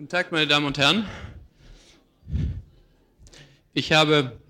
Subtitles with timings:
[0.00, 1.04] Guten Tag, meine Damen und Herren.
[3.74, 4.40] Ich habe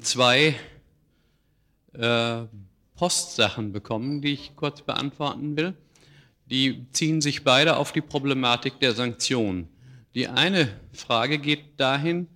[0.00, 0.56] zwei
[1.92, 2.44] äh,
[2.96, 5.74] Postsachen bekommen, die ich kurz beantworten will.
[6.46, 9.68] Die ziehen sich beide auf die Problematik der Sanktionen.
[10.14, 12.26] Die eine Frage geht dahin,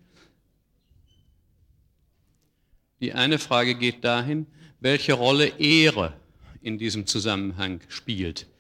[3.01, 4.47] die eine Frage geht dahin,
[4.81, 6.13] welche Rolle Ehre
[6.61, 8.52] in diesem Zusammenhang spielt.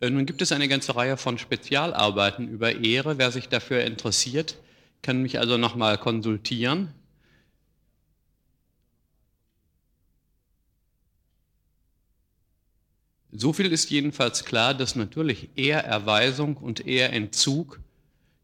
[0.00, 3.18] Äh, nun gibt es eine ganze Reihe von Spezialarbeiten über Ehre.
[3.18, 4.56] Wer sich dafür interessiert,
[5.02, 6.92] kann mich also nochmal konsultieren.
[13.36, 17.80] So viel ist jedenfalls klar, dass natürlich Ehrerweisung und Ehrentzug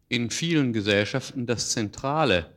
[0.08, 2.50] in vielen Gesellschaften das zentrale,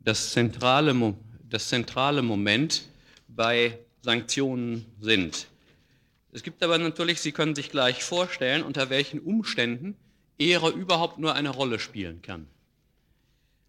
[0.00, 1.14] das zentrale,
[1.50, 2.84] das zentrale Moment
[3.28, 5.46] bei Sanktionen sind.
[6.32, 9.96] Es gibt aber natürlich, Sie können sich gleich vorstellen, unter welchen Umständen
[10.38, 12.46] Ehre überhaupt nur eine Rolle spielen kann.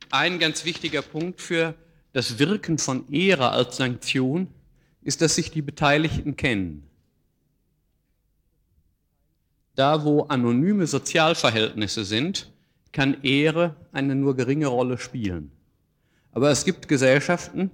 [0.09, 1.75] Ein ganz wichtiger Punkt für
[2.13, 4.47] das Wirken von Ehre als Sanktion
[5.01, 6.89] ist, dass sich die Beteiligten kennen.
[9.75, 12.49] Da, wo anonyme Sozialverhältnisse sind,
[12.91, 15.51] kann Ehre eine nur geringe Rolle spielen.
[16.31, 17.71] Aber es gibt Gesellschaften,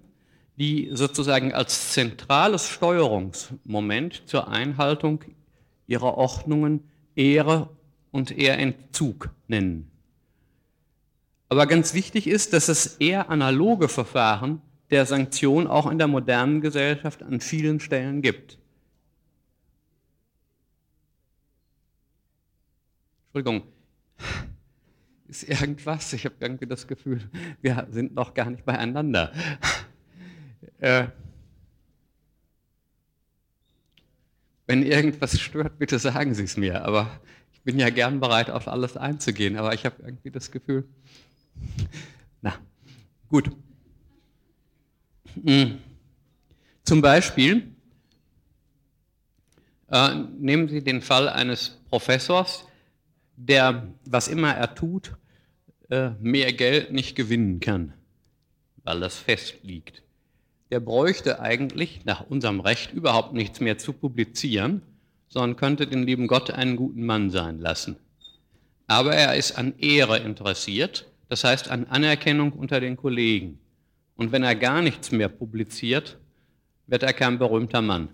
[0.59, 5.23] die sozusagen als zentrales Steuerungsmoment zur Einhaltung
[5.88, 6.83] ihrer Ordnungen
[7.15, 7.69] Ehre
[8.11, 9.89] und Ehrentzug nennen.
[11.47, 16.61] Aber ganz wichtig ist, dass es eher analoge Verfahren der Sanktion auch in der modernen
[16.61, 18.59] Gesellschaft an vielen Stellen gibt.
[23.27, 23.63] Entschuldigung,
[25.27, 26.11] ist irgendwas?
[26.13, 27.21] Ich habe irgendwie das Gefühl,
[27.61, 29.31] wir sind noch gar nicht beieinander.
[30.79, 31.07] Äh,
[34.67, 36.83] wenn irgendwas stört, bitte sagen Sie es mir.
[36.85, 37.19] Aber
[37.53, 39.57] ich bin ja gern bereit, auf alles einzugehen.
[39.57, 40.87] Aber ich habe irgendwie das Gefühl,
[42.41, 42.53] na,
[43.30, 43.52] gut.
[45.43, 45.80] Hm.
[46.83, 47.76] Zum Beispiel
[49.87, 52.65] äh, nehmen Sie den Fall eines Professors,
[53.36, 55.15] der, was immer er tut,
[55.89, 57.93] äh, mehr Geld nicht gewinnen kann,
[58.83, 60.03] weil das fest liegt
[60.71, 64.81] der bräuchte eigentlich nach unserem Recht überhaupt nichts mehr zu publizieren,
[65.27, 67.97] sondern könnte den lieben Gott einen guten Mann sein lassen.
[68.87, 73.59] Aber er ist an Ehre interessiert, das heißt an Anerkennung unter den Kollegen.
[74.15, 76.17] Und wenn er gar nichts mehr publiziert,
[76.87, 78.09] wird er kein berühmter Mann.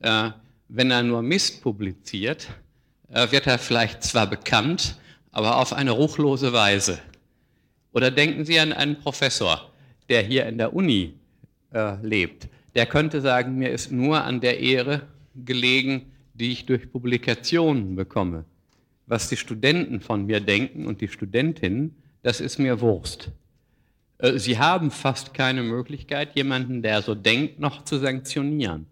[0.00, 0.30] Äh,
[0.68, 2.48] wenn er nur Mist publiziert,
[3.08, 4.96] äh, wird er vielleicht zwar bekannt,
[5.30, 6.98] aber auf eine ruchlose Weise.
[7.92, 9.70] Oder denken Sie an einen Professor,
[10.08, 11.14] der hier in der Uni
[11.72, 12.48] äh, lebt.
[12.74, 15.02] Der könnte sagen, mir ist nur an der Ehre
[15.34, 18.44] gelegen, die ich durch Publikationen bekomme.
[19.06, 23.30] Was die Studenten von mir denken und die Studentinnen, das ist mir Wurst.
[24.18, 28.86] Äh, sie haben fast keine Möglichkeit, jemanden, der so denkt, noch zu sanktionieren.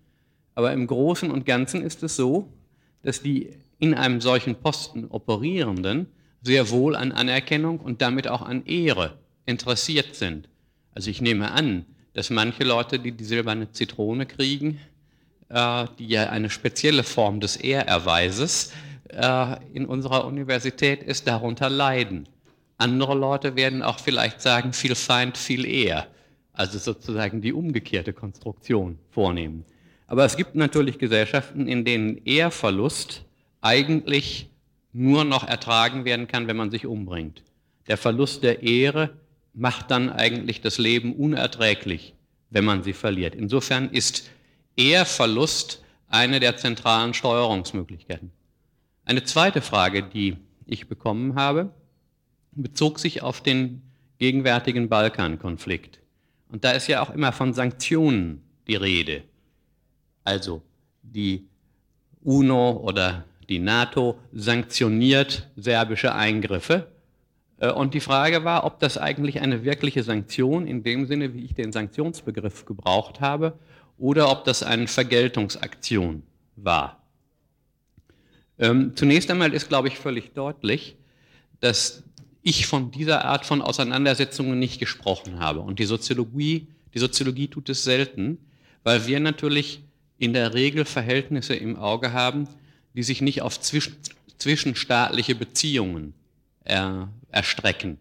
[0.55, 2.53] Aber im Großen und Ganzen ist es so,
[3.03, 6.07] dass die in einem solchen Posten operierenden
[6.43, 10.49] sehr wohl an Anerkennung und damit auch an Ehre interessiert sind.
[10.95, 11.87] Also ich nehme an,
[12.21, 14.79] dass manche Leute, die die silberne Zitrone kriegen,
[15.49, 18.75] äh, die ja eine spezielle Form des Ehrerweises
[19.09, 22.29] äh, in unserer Universität ist, darunter leiden.
[22.77, 26.09] Andere Leute werden auch vielleicht sagen, viel Feind, viel Ehr.
[26.53, 29.65] Also sozusagen die umgekehrte Konstruktion vornehmen.
[30.07, 33.25] Aber es gibt natürlich Gesellschaften, in denen Ehrverlust
[33.63, 34.51] eigentlich
[34.93, 37.43] nur noch ertragen werden kann, wenn man sich umbringt.
[37.89, 39.09] Der Verlust der Ehre
[39.53, 42.15] macht dann eigentlich das Leben unerträglich,
[42.51, 43.35] wenn man sie verliert.
[43.35, 44.31] Insofern ist
[44.77, 48.31] Ehrverlust eine der zentralen Steuerungsmöglichkeiten.
[49.05, 51.73] Eine zweite Frage, die ich bekommen habe,
[52.53, 53.83] bezog sich auf den
[54.19, 56.01] gegenwärtigen Balkankonflikt.
[56.49, 59.23] Und da ist ja auch immer von Sanktionen die Rede.
[60.25, 60.63] Also
[61.03, 61.49] die
[62.23, 66.87] UNO oder die NATO sanktioniert serbische Eingriffe
[67.69, 71.55] und die Frage war, ob das eigentlich eine wirkliche Sanktion in dem Sinne, wie ich
[71.55, 73.59] den Sanktionsbegriff gebraucht habe,
[73.99, 76.23] oder ob das eine Vergeltungsaktion
[76.57, 77.03] war.
[78.59, 80.97] Ähm, zunächst einmal ist, glaube ich, völlig deutlich,
[81.61, 82.03] dass
[82.43, 85.61] ich von dieser Art von Auseinandersetzungen nicht gesprochen habe.
[85.61, 88.39] Und die Soziologie, die Soziologie tut es selten,
[88.83, 89.83] weil wir natürlich
[90.19, 92.49] in der Regel Verhältnisse im Auge haben,
[92.95, 93.97] die sich nicht auf zwischen,
[94.39, 96.15] zwischenstaatliche Beziehungen
[96.65, 97.99] er, erstrecken.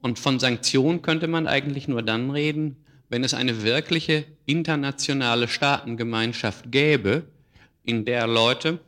[0.00, 2.76] Und von Sanktionen könnte man eigentlich nur dann reden,
[3.08, 7.24] wenn es eine wirkliche internationale Staatengemeinschaft gäbe,
[7.84, 8.80] in der Leute,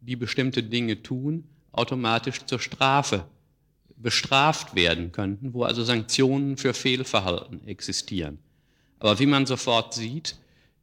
[0.00, 3.24] die bestimmte Dinge tun, automatisch zur Strafe
[3.96, 8.38] bestraft werden könnten, wo also Sanktionen für Fehlverhalten existieren.
[8.98, 10.36] Aber wie man sofort sieht,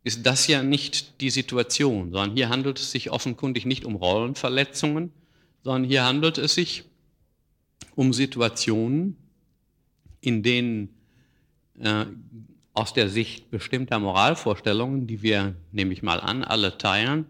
[0.04, 5.12] ist das ja nicht die Situation, sondern hier handelt es sich offenkundig nicht um Rollenverletzungen,
[5.64, 6.84] sondern hier handelt es sich
[7.96, 9.18] um Situationen,
[10.22, 10.90] in denen
[11.80, 12.06] äh,
[12.74, 17.26] aus der Sicht bestimmter Moralvorstellungen, die wir, nehme ich mal an, alle teilen,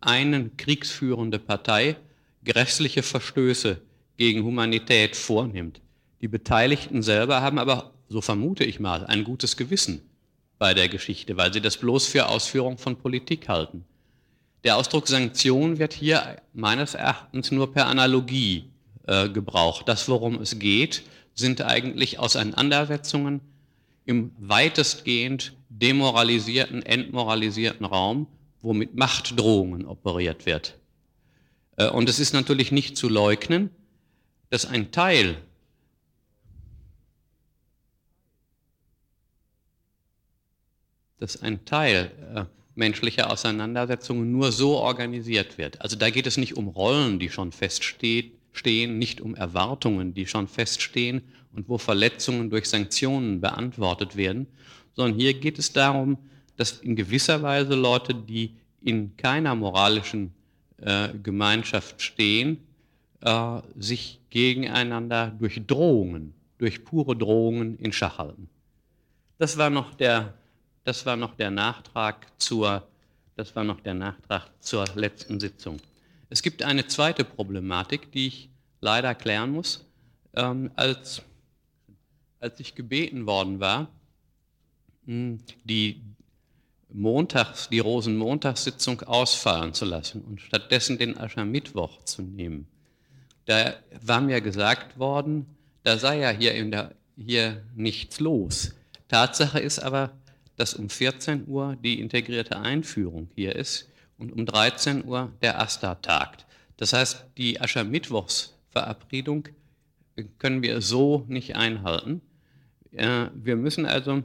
[0.00, 1.96] eine kriegsführende Partei
[2.44, 3.80] grässliche Verstöße
[4.16, 5.80] gegen Humanität vornimmt.
[6.20, 10.02] Die Beteiligten selber haben aber, so vermute ich mal, ein gutes Gewissen
[10.58, 13.84] bei der Geschichte, weil sie das bloß für Ausführung von Politik halten.
[14.64, 18.71] Der Ausdruck Sanktion wird hier meines Erachtens nur per Analogie
[19.06, 19.82] äh.
[19.84, 21.02] Das, worum es geht,
[21.34, 23.40] sind eigentlich Auseinandersetzungen
[24.04, 28.26] im weitestgehend demoralisierten, entmoralisierten Raum,
[28.60, 30.78] wo mit Machtdrohungen operiert wird.
[31.76, 33.70] Äh, und es ist natürlich nicht zu leugnen,
[34.50, 35.36] dass ein Teil
[41.18, 42.44] dass ein Teil äh,
[42.74, 45.80] menschlicher Auseinandersetzungen nur so organisiert wird.
[45.80, 48.32] Also da geht es nicht um Rollen, die schon feststehen,
[48.64, 51.22] nicht um Erwartungen, die schon feststehen
[51.52, 54.46] und wo Verletzungen durch Sanktionen beantwortet werden,
[54.94, 56.18] sondern hier geht es darum,
[56.56, 60.32] dass in gewisser Weise Leute, die in keiner moralischen
[60.78, 62.58] äh, Gemeinschaft stehen,
[63.20, 68.48] äh, sich gegeneinander durch Drohungen, durch pure Drohungen in Schach halten.
[69.38, 70.34] Das war noch der
[70.84, 72.86] das war noch der Nachtrag zur,
[73.36, 75.78] das war noch der Nachtrag zur letzten Sitzung.
[76.32, 78.48] Es gibt eine zweite Problematik, die ich
[78.80, 79.84] leider klären muss.
[80.32, 81.20] Ähm, als,
[82.40, 83.88] als ich gebeten worden war,
[85.04, 86.00] hm, die
[86.88, 92.66] Montags, die Rosenmontagssitzung ausfallen zu lassen und stattdessen den Aschermittwoch zu nehmen,
[93.44, 95.44] da war mir gesagt worden,
[95.82, 98.74] da sei ja hier, in der, hier nichts los.
[99.08, 100.16] Tatsache ist aber,
[100.56, 103.91] dass um 14 Uhr die integrierte Einführung hier ist
[104.22, 106.46] und um 13 Uhr der AStA tagt.
[106.76, 109.48] Das heißt, die Aschermittwochsverabredung
[110.38, 112.22] können wir so nicht einhalten.
[112.92, 114.22] Wir müssen also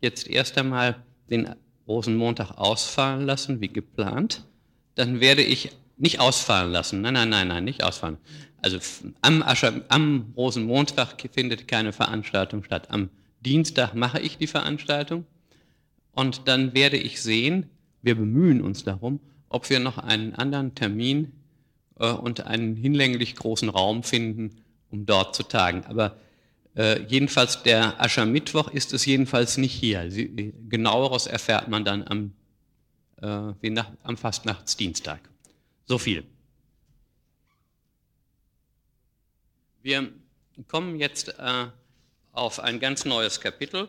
[0.00, 1.54] jetzt erst einmal den
[1.88, 4.44] Rosenmontag ausfallen lassen, wie geplant.
[4.94, 7.00] Dann werde ich nicht ausfallen lassen.
[7.00, 8.18] Nein, nein, nein, nein, nicht ausfallen.
[8.62, 8.78] Also
[9.22, 12.90] am, Ascher, am Rosenmontag findet keine Veranstaltung statt.
[12.90, 15.24] Am Dienstag mache ich die Veranstaltung
[16.12, 17.70] und dann werde ich sehen,
[18.06, 21.32] wir bemühen uns darum, ob wir noch einen anderen Termin
[21.98, 25.84] äh, und einen hinlänglich großen Raum finden, um dort zu tagen.
[25.84, 26.16] Aber
[26.74, 30.10] äh, jedenfalls der Aschermittwoch ist es jedenfalls nicht hier.
[30.10, 32.32] Sie, genaueres erfährt man dann am,
[33.20, 35.20] äh, nach, am Fastnachtsdienstag.
[35.84, 36.24] So viel.
[39.82, 40.10] Wir
[40.68, 41.66] kommen jetzt äh,
[42.32, 43.88] auf ein ganz neues Kapitel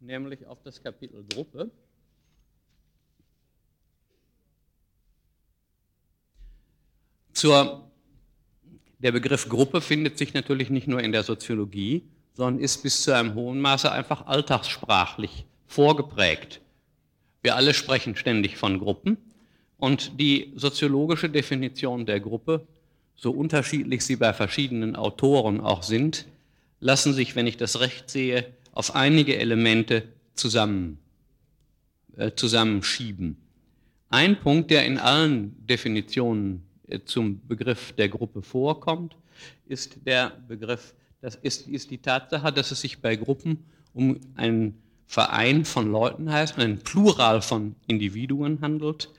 [0.00, 1.70] nämlich auf das Kapitel Gruppe.
[7.36, 7.82] Zur,
[8.98, 12.02] der Begriff Gruppe findet sich natürlich nicht nur in der Soziologie,
[12.32, 16.62] sondern ist bis zu einem hohen Maße einfach alltagssprachlich vorgeprägt.
[17.42, 19.18] Wir alle sprechen ständig von Gruppen
[19.76, 22.66] und die soziologische Definition der Gruppe,
[23.16, 26.24] so unterschiedlich sie bei verschiedenen Autoren auch sind,
[26.80, 30.96] lassen sich, wenn ich das recht sehe, auf einige Elemente zusammen,
[32.16, 33.36] äh, zusammenschieben.
[34.08, 36.62] Ein Punkt, der in allen Definitionen
[37.04, 39.16] zum Begriff der Gruppe vorkommt,
[39.66, 44.82] ist der Begriff, das ist, ist die Tatsache, dass es sich bei Gruppen um einen
[45.06, 49.10] Verein von Leuten heißt, ein Plural von Individuen handelt,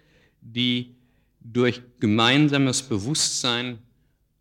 [0.41, 0.95] die
[1.39, 3.79] durch gemeinsames Bewusstsein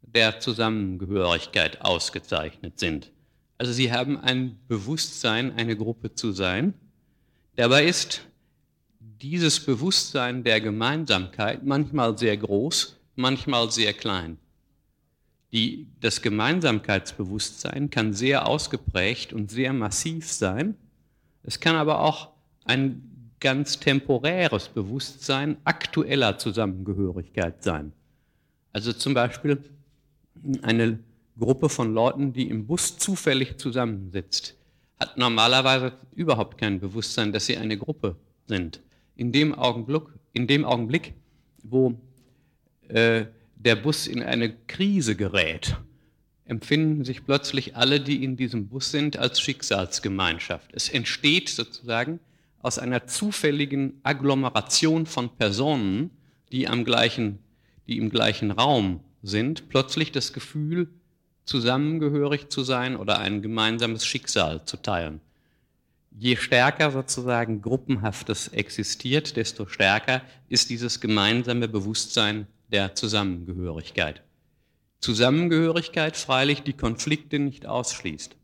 [0.03, 3.13] der Zusammengehörigkeit ausgezeichnet sind.
[3.59, 6.75] Also sie haben ein Bewusstsein, eine Gruppe zu sein.
[7.55, 8.23] Dabei ist
[8.99, 14.39] dieses Bewusstsein der Gemeinsamkeit manchmal sehr groß, manchmal sehr klein.
[15.53, 20.77] Die, das Gemeinsamkeitsbewusstsein kann sehr ausgeprägt und sehr massiv sein.
[21.43, 22.31] Es kann aber auch
[22.65, 27.93] ein ganz temporäres Bewusstsein aktueller Zusammengehörigkeit sein.
[28.73, 29.63] Also zum Beispiel
[30.63, 30.99] eine
[31.39, 34.57] Gruppe von Leuten, die im Bus zufällig zusammensitzt,
[34.99, 38.81] hat normalerweise überhaupt kein Bewusstsein, dass sie eine Gruppe sind.
[39.15, 41.15] In dem Augenblick, in dem Augenblick
[41.71, 41.95] wo
[42.89, 43.27] äh,
[43.57, 45.77] der Bus in eine Krise gerät,
[46.45, 50.71] empfinden sich plötzlich alle, die in diesem Bus sind, als Schicksalsgemeinschaft.
[50.73, 52.21] Es entsteht sozusagen
[52.61, 56.11] aus einer zufälligen Agglomeration von Personen,
[56.53, 57.39] die, am gleichen,
[57.87, 60.89] die im gleichen Raum sind, plötzlich das Gefühl,
[61.45, 65.21] zusammengehörig zu sein oder ein gemeinsames Schicksal zu teilen.
[66.19, 74.23] Je stärker sozusagen Gruppenhaftes existiert, desto stärker ist dieses gemeinsame Bewusstsein der Zusammengehörigkeit.
[75.01, 78.37] Zusammengehörigkeit freilich die Konflikte nicht ausschließt.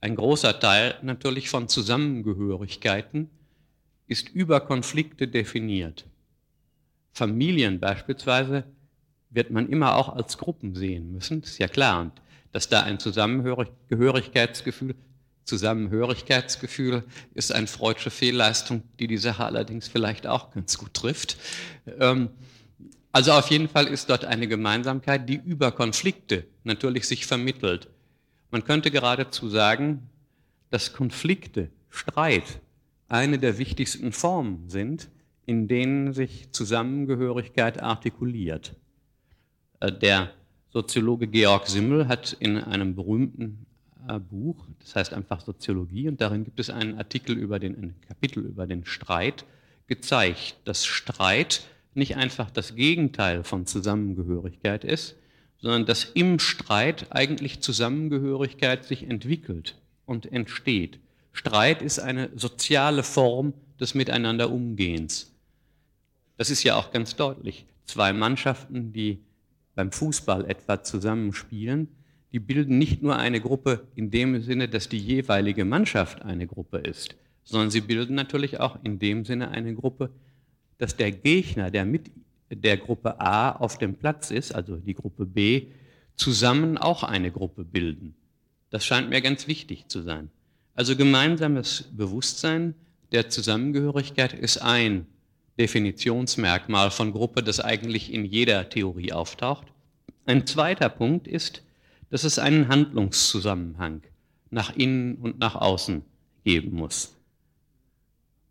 [0.00, 3.30] Ein großer Teil natürlich von Zusammengehörigkeiten
[4.06, 6.04] ist über Konflikte definiert.
[7.12, 8.64] Familien beispielsweise
[9.30, 12.02] wird man immer auch als Gruppen sehen müssen, ist ja klar.
[12.02, 12.12] Und
[12.52, 14.94] dass da ein Zusammengehörigkeitsgefühl,
[15.44, 17.02] Zusammenhörigkeitsgefühl
[17.34, 21.36] ist eine freudsche Fehlleistung, die die Sache allerdings vielleicht auch ganz gut trifft.
[21.98, 22.30] Ähm,
[23.14, 27.88] also auf jeden Fall ist dort eine Gemeinsamkeit, die über Konflikte natürlich sich vermittelt.
[28.50, 30.10] Man könnte geradezu sagen,
[30.70, 32.60] dass Konflikte, Streit
[33.06, 35.10] eine der wichtigsten Formen sind,
[35.46, 38.74] in denen sich Zusammengehörigkeit artikuliert.
[39.78, 40.32] Äh, der
[40.70, 43.66] Soziologe Georg Simmel hat in einem berühmten
[44.08, 47.94] äh, Buch, das heißt einfach Soziologie, und darin gibt es einen Artikel über den, ein
[48.08, 49.44] Kapitel über den Streit,
[49.86, 55.16] gezeigt, dass Streit nicht einfach das Gegenteil von Zusammengehörigkeit ist,
[55.58, 60.98] sondern dass im Streit eigentlich Zusammengehörigkeit sich entwickelt und entsteht.
[61.32, 65.32] Streit ist eine soziale Form des Miteinanderumgehens.
[66.36, 67.66] Das ist ja auch ganz deutlich.
[67.84, 69.20] Zwei Mannschaften, die
[69.74, 71.88] beim Fußball etwa zusammenspielen,
[72.32, 76.78] die bilden nicht nur eine Gruppe in dem Sinne, dass die jeweilige Mannschaft eine Gruppe
[76.78, 80.10] ist, sondern sie bilden natürlich auch in dem Sinne eine Gruppe,
[80.78, 82.10] dass der Gegner, der mit
[82.50, 85.68] der Gruppe A auf dem Platz ist, also die Gruppe B,
[86.16, 88.14] zusammen auch eine Gruppe bilden.
[88.70, 90.30] Das scheint mir ganz wichtig zu sein.
[90.74, 92.74] Also gemeinsames Bewusstsein
[93.12, 95.06] der Zusammengehörigkeit ist ein
[95.58, 99.68] Definitionsmerkmal von Gruppe, das eigentlich in jeder Theorie auftaucht.
[100.26, 101.62] Ein zweiter Punkt ist,
[102.10, 104.02] dass es einen Handlungszusammenhang
[104.50, 106.02] nach innen und nach außen
[106.44, 107.16] geben muss.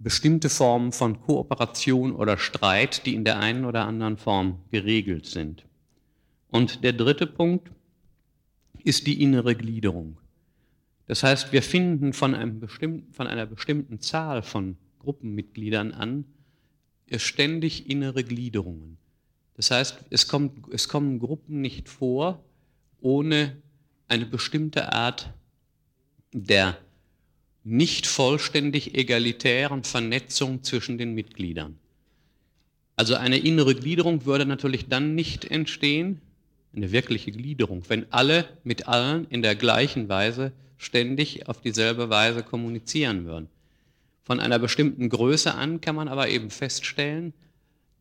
[0.03, 5.63] Bestimmte Formen von Kooperation oder Streit, die in der einen oder anderen Form geregelt sind.
[6.49, 7.71] Und der dritte Punkt
[8.83, 10.17] ist die innere Gliederung.
[11.07, 12.33] Das heißt, wir finden von,
[13.11, 16.25] von einer bestimmten Zahl von Gruppenmitgliedern an,
[17.15, 18.97] ständig innere Gliederungen.
[19.55, 22.43] Das heißt, es, kommt, es kommen Gruppen nicht vor
[22.99, 23.57] ohne
[24.07, 25.33] eine bestimmte Art
[26.33, 26.77] der
[27.63, 31.77] nicht vollständig egalitären Vernetzung zwischen den Mitgliedern.
[32.95, 36.21] Also eine innere Gliederung würde natürlich dann nicht entstehen,
[36.75, 42.43] eine wirkliche Gliederung, wenn alle mit allen in der gleichen Weise ständig auf dieselbe Weise
[42.43, 43.47] kommunizieren würden.
[44.23, 47.33] Von einer bestimmten Größe an kann man aber eben feststellen,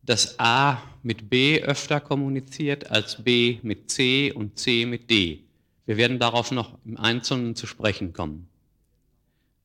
[0.03, 5.39] dass A mit B öfter kommuniziert als B mit C und C mit D.
[5.85, 8.47] Wir werden darauf noch im Einzelnen zu sprechen kommen.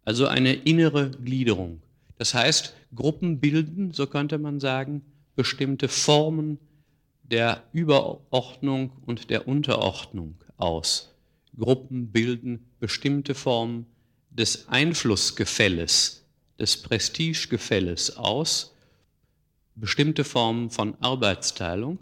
[0.08, 1.82] Also eine innere Gliederung.
[2.16, 5.02] Das heißt, Gruppen bilden, so könnte man sagen,
[5.36, 6.56] bestimmte Formen
[7.24, 11.14] der Überordnung und der Unterordnung aus.
[11.58, 13.84] Gruppen bilden bestimmte Formen
[14.30, 16.24] des Einflussgefälles
[16.58, 18.74] des Prestigegefälles aus,
[19.74, 21.98] bestimmte Formen von Arbeitsteilung.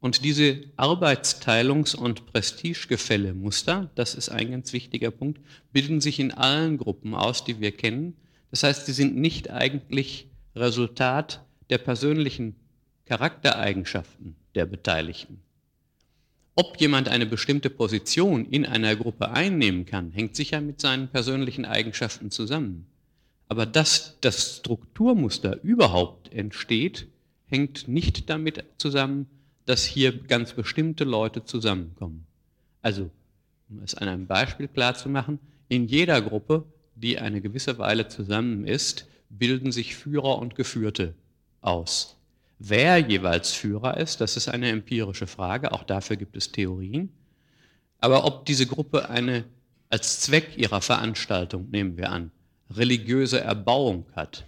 [0.00, 5.40] Und diese Arbeitsteilungs- und Prestigegefälle-Muster, das ist ein ganz wichtiger Punkt,
[5.72, 8.14] bilden sich in allen Gruppen aus, die wir kennen.
[8.50, 12.54] Das heißt, sie sind nicht eigentlich Resultat der persönlichen
[13.06, 15.40] Charaktereigenschaften der Beteiligten.
[16.54, 21.64] Ob jemand eine bestimmte Position in einer Gruppe einnehmen kann, hängt sicher mit seinen persönlichen
[21.64, 22.86] Eigenschaften zusammen.
[23.48, 27.08] Aber dass das Strukturmuster überhaupt entsteht,
[27.46, 29.26] hängt nicht damit zusammen,
[29.68, 32.26] dass hier ganz bestimmte Leute zusammenkommen.
[32.80, 33.10] Also,
[33.68, 39.06] um es an einem Beispiel klarzumachen, in jeder Gruppe, die eine gewisse Weile zusammen ist,
[39.28, 41.14] bilden sich Führer und Geführte
[41.60, 42.16] aus.
[42.58, 47.10] Wer jeweils Führer ist, das ist eine empirische Frage, auch dafür gibt es Theorien.
[47.98, 49.44] Aber ob diese Gruppe eine
[49.90, 52.30] als Zweck ihrer Veranstaltung, nehmen wir an,
[52.70, 54.46] religiöse Erbauung hat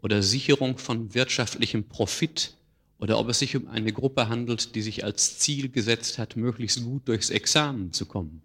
[0.00, 2.56] oder Sicherung von wirtschaftlichem Profit
[3.04, 6.82] oder ob es sich um eine Gruppe handelt, die sich als Ziel gesetzt hat, möglichst
[6.84, 8.40] gut durchs Examen zu kommen.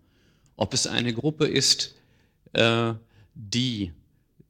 [0.58, 1.96] Ob es eine Gruppe ist,
[2.52, 2.94] äh,
[3.36, 3.94] die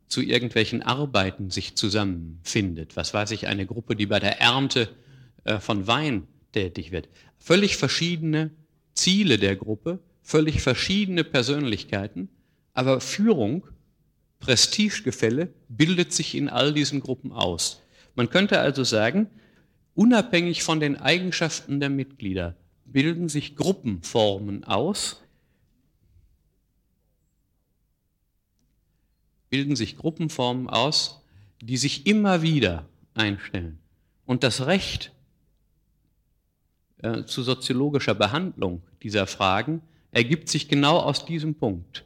[0.08, 2.96] zu irgendwelchen Arbeiten sich zusammenfindet.
[2.96, 4.90] Was weiß ich, eine Gruppe, die bei der Ernte
[5.44, 7.08] äh, von Wein tätig wird.
[7.38, 8.50] Völlig verschiedene
[8.96, 12.30] Ziele der Gruppe, völlig verschiedene Persönlichkeiten,
[12.74, 13.64] aber Führung
[14.40, 17.84] Prestigegefälle bildet sich in all diesen Gruppen aus.
[18.16, 19.28] Man könnte also sagen,
[19.96, 22.56] unabhängig von den Eigenschaften der Mitglieder
[22.86, 25.22] bilden sich Gruppenformen aus,
[29.50, 31.22] bilden sich Gruppenformen aus,
[31.62, 33.80] die sich immer wieder einstellen.
[34.26, 35.12] Und das Recht
[37.00, 39.82] äh, zu soziologischer Behandlung dieser Fragen
[40.12, 42.06] ergibt sich genau aus diesem Punkt,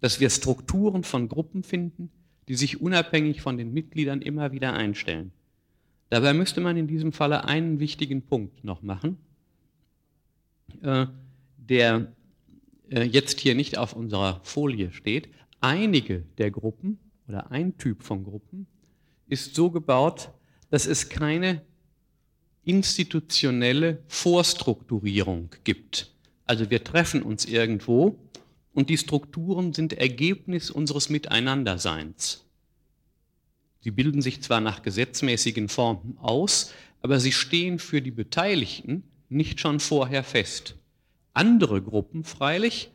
[0.00, 2.10] dass wir Strukturen von Gruppen finden,
[2.48, 5.32] die sich unabhängig von den Mitgliedern immer wieder einstellen.
[6.14, 9.18] Dabei müsste man in diesem Falle einen wichtigen Punkt noch machen,
[10.80, 11.06] äh,
[11.56, 12.12] der
[12.88, 15.28] äh, jetzt hier nicht auf unserer Folie steht.
[15.60, 18.68] Einige der Gruppen oder ein Typ von Gruppen
[19.26, 20.30] ist so gebaut,
[20.70, 21.62] dass es keine
[22.62, 26.12] institutionelle Vorstrukturierung gibt.
[26.44, 28.20] Also wir treffen uns irgendwo
[28.72, 32.43] und die Strukturen sind Ergebnis unseres Miteinanderseins.
[33.84, 36.72] Sie bilden sich zwar nach gesetzmäßigen Formen aus,
[37.02, 40.76] aber sie stehen für die Beteiligten nicht schon vorher fest.
[41.34, 42.90] Andere Gruppen freilich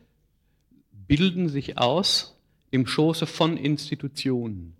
[1.08, 2.39] bilden sich aus
[2.72, 4.74] im Schoße von Institutionen,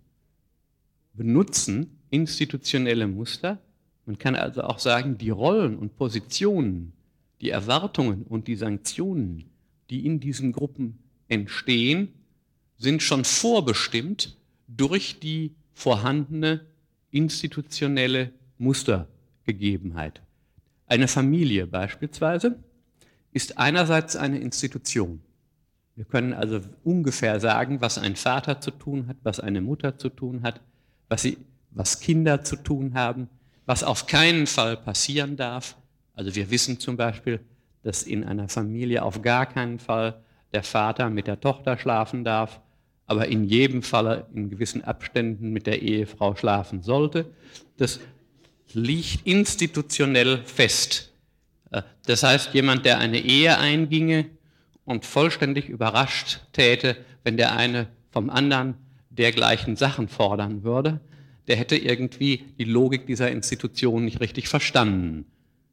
[1.14, 3.60] benutzen institutionelle Muster.
[4.04, 6.92] Man kann also auch sagen, die Rollen und Positionen,
[7.40, 9.44] die Erwartungen und die Sanktionen,
[9.90, 10.98] die in diesen Gruppen
[11.28, 12.08] entstehen,
[12.78, 14.36] sind schon vorbestimmt
[14.66, 16.60] durch die vorhandene
[17.10, 20.20] institutionelle Mustergegebenheit.
[20.86, 22.58] Eine Familie beispielsweise
[23.32, 25.22] ist einerseits eine Institution.
[25.96, 30.10] Wir können also ungefähr sagen, was ein Vater zu tun hat, was eine Mutter zu
[30.10, 30.60] tun hat,
[31.08, 31.38] was, sie,
[31.70, 33.28] was Kinder zu tun haben,
[33.64, 35.76] was auf keinen Fall passieren darf.
[36.14, 37.40] Also wir wissen zum Beispiel,
[37.82, 40.20] dass in einer Familie auf gar keinen Fall
[40.52, 42.60] der Vater mit der Tochter schlafen darf,
[43.10, 47.26] aber in jedem Falle in gewissen Abständen mit der Ehefrau schlafen sollte.
[47.76, 47.98] Das
[48.72, 51.10] liegt institutionell fest.
[51.72, 54.26] Äh, das heißt, jemand, der eine Ehe einginge
[54.84, 58.74] und vollständig überrascht täte, wenn der eine vom anderen
[59.10, 61.00] dergleichen Sachen fordern würde,
[61.48, 65.24] der hätte irgendwie die Logik dieser Institution nicht richtig verstanden.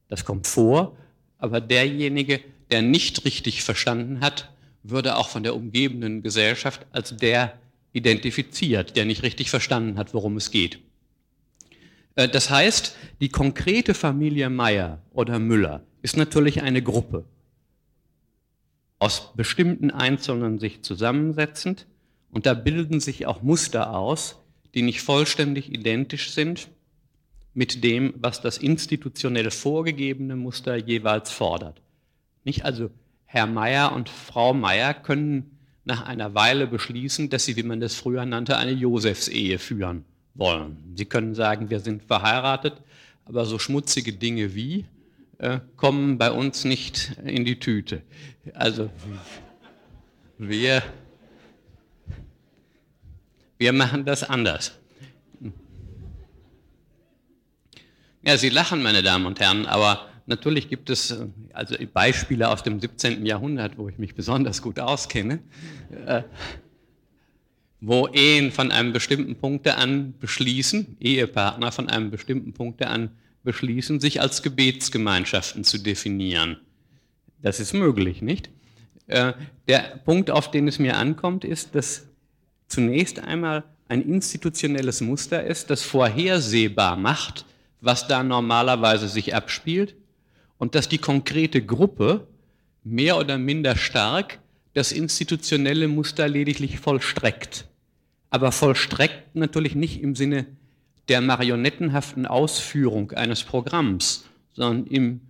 [0.07, 0.97] Das kommt vor,
[1.37, 2.39] aber derjenige,
[2.71, 4.51] der nicht richtig verstanden hat,
[4.89, 7.57] würde auch von der umgebenden Gesellschaft als der
[7.93, 10.79] identifiziert, der nicht richtig verstanden hat, worum es geht.
[12.15, 17.25] Äh, das heißt, die konkrete Familie Meier oder Müller ist natürlich eine Gruppe,
[18.99, 21.85] aus bestimmten Einzelnen sich zusammensetzend
[22.31, 24.37] und da bilden sich auch Muster aus,
[24.73, 26.69] die nicht vollständig identisch sind
[27.53, 31.81] mit dem, was das institutionell vorgegebene Muster jeweils fordert.
[32.43, 32.89] Nicht also
[33.27, 37.95] Herr Meier und Frau Meier können nach einer Weile beschließen, dass sie, wie man das
[37.95, 40.93] früher nannte, eine Josefsehe führen wollen.
[40.95, 42.81] Sie können sagen, wir sind verheiratet,
[43.25, 44.85] aber so schmutzige Dinge wie
[45.37, 48.01] äh, kommen bei uns nicht in die Tüte.
[48.53, 48.89] Also
[50.37, 50.83] wir
[53.57, 54.77] wir machen das anders.
[58.21, 62.61] Ja, Sie lachen, meine Damen und Herren, aber natürlich gibt es äh, also Beispiele aus
[62.61, 63.25] dem 17.
[63.25, 65.39] Jahrhundert, wo ich mich besonders gut auskenne,
[66.05, 66.21] äh,
[67.81, 73.11] wo Ehen von einem bestimmten Punkte an beschließen, Ehepartner von einem bestimmten Punkte an
[73.43, 76.57] beschließen, sich als Gebetsgemeinschaften zu definieren.
[77.41, 78.49] Das ist möglich, nicht?
[79.07, 79.33] Äh,
[79.67, 82.07] der Punkt, auf den es mir ankommt, ist, dass
[82.67, 87.45] zunächst einmal ein institutionelles Muster ist, das vorhersehbar macht,
[87.79, 89.95] was da normalerweise sich abspielt
[90.57, 92.27] und dass die konkrete Gruppe
[92.83, 94.39] mehr oder minder stark
[94.73, 97.67] das institutionelle Muster lediglich vollstreckt.
[98.29, 100.45] Aber vollstreckt natürlich nicht im Sinne
[101.09, 105.21] der marionettenhaften Ausführung eines Programms, sondern im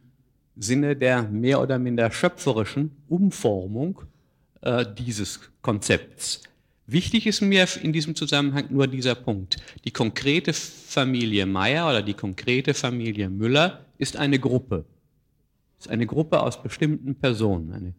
[0.55, 4.01] Sinne der mehr oder minder schöpferischen Umformung
[4.61, 6.41] äh, dieses Konzepts.
[6.87, 9.57] Wichtig ist mir in diesem Zusammenhang nur dieser Punkt.
[9.83, 14.85] Die konkrete Familie Meyer oder die konkrete Familie Müller ist eine Gruppe.
[15.79, 17.71] Ist eine Gruppe aus bestimmten Personen.
[17.73, 17.93] Eine,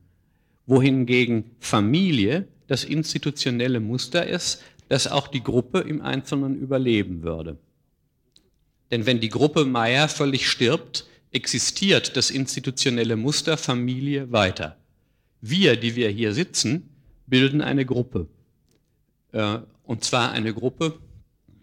[0.66, 7.58] wohingegen Familie das institutionelle Muster ist, das auch die Gruppe im Einzelnen überleben würde.
[8.90, 14.76] Denn wenn die Gruppe Meyer völlig stirbt, existiert das institutionelle Muster Familie weiter.
[15.40, 16.88] Wir, die wir hier sitzen,
[17.26, 18.28] bilden eine Gruppe.
[19.32, 20.98] Äh, und zwar eine Gruppe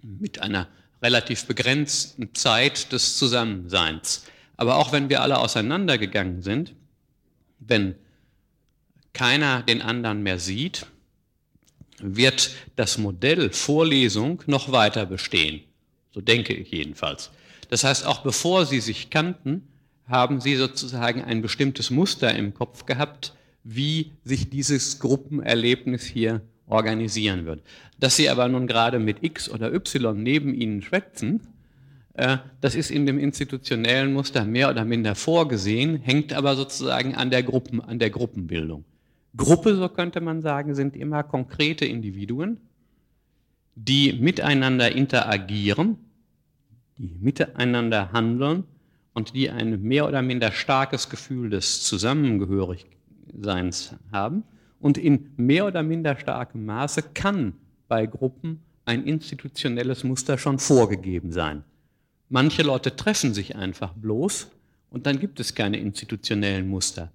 [0.01, 0.67] mit einer
[1.01, 4.23] relativ begrenzten Zeit des Zusammenseins.
[4.57, 6.75] Aber auch wenn wir alle auseinandergegangen sind,
[7.59, 7.95] wenn
[9.13, 10.87] keiner den anderen mehr sieht,
[11.99, 15.61] wird das Modell Vorlesung noch weiter bestehen.
[16.13, 17.31] So denke ich jedenfalls.
[17.69, 19.67] Das heißt, auch bevor sie sich kannten,
[20.07, 27.45] haben Sie sozusagen ein bestimmtes Muster im Kopf gehabt, wie sich dieses Gruppenerlebnis hier organisieren
[27.45, 27.63] wird.
[27.99, 31.47] Dass Sie aber nun gerade mit X oder Y neben Ihnen schwätzen,
[32.15, 37.43] das ist in dem institutionellen Muster mehr oder minder vorgesehen, hängt aber sozusagen an der,
[37.43, 38.85] Gruppen, an der Gruppenbildung.
[39.35, 42.61] Gruppe, so könnte man sagen, sind immer konkrete Individuen,
[43.75, 45.97] die miteinander interagieren,
[46.97, 48.63] die miteinander handeln
[49.13, 54.43] und die ein mehr oder minder starkes Gefühl des Zusammengehörigseins haben.
[54.79, 57.55] Und in mehr oder minder starkem Maße kann
[57.89, 61.65] bei Gruppen ein institutionelles Muster schon vorgegeben sein.
[62.29, 64.49] Manche Leute treffen sich einfach bloß
[64.89, 67.11] und dann gibt es keine institutionellen Muster.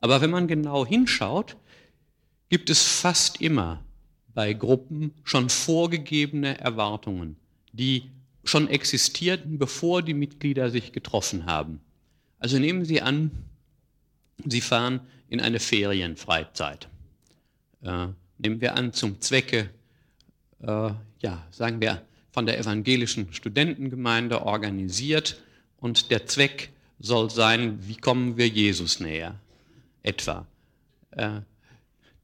[0.00, 1.56] Aber wenn man genau hinschaut,
[2.48, 3.82] gibt es fast immer
[4.34, 7.36] bei Gruppen schon vorgegebene Erwartungen,
[7.72, 8.10] die
[8.44, 11.80] schon existierten, bevor die Mitglieder sich getroffen haben.
[12.38, 13.30] Also nehmen Sie an,
[14.44, 16.88] Sie fahren in eine Ferienfreizeit.
[17.82, 19.70] Äh, nehmen wir an, zum Zwecke,
[20.60, 20.90] äh,
[21.20, 22.02] ja, sagen wir,
[22.38, 25.42] von der evangelischen Studentengemeinde organisiert
[25.80, 26.70] und der Zweck
[27.00, 29.40] soll sein, wie kommen wir Jesus näher?
[30.04, 30.46] Etwa.
[31.10, 31.40] Äh,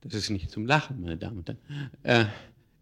[0.03, 1.91] das ist nicht zum Lachen, meine Damen und Herren.
[2.05, 2.27] Äh,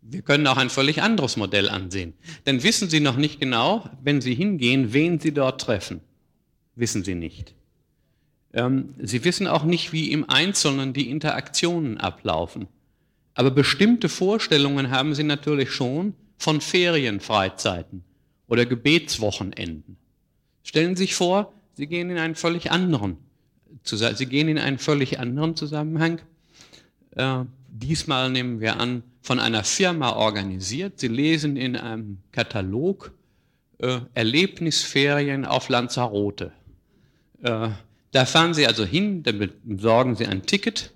[0.02, 2.12] wir können auch ein völlig anderes Modell ansehen.
[2.44, 6.02] Denn wissen Sie noch nicht genau, wenn Sie hingehen, wen Sie dort treffen.
[6.74, 7.54] Wissen Sie nicht.
[8.52, 12.68] Ähm, Sie wissen auch nicht, wie im Einzelnen die Interaktionen ablaufen.
[13.32, 16.12] Aber bestimmte Vorstellungen haben Sie natürlich schon
[16.42, 18.04] von Ferienfreizeiten
[18.48, 19.96] oder Gebetswochenenden.
[20.62, 23.16] Stellen Sie sich vor, Sie gehen in einen völlig anderen,
[23.84, 26.20] Sie gehen in einen völlig anderen Zusammenhang
[27.16, 30.98] äh, diesmal nehmen wir an, von einer Firma organisiert.
[30.98, 33.12] Sie lesen in einem Katalog
[33.78, 36.52] äh, Erlebnisferien auf Lanzarote.
[37.42, 37.68] Äh,
[38.10, 40.92] da fahren Sie also hin, damit besorgen Sie ein Ticket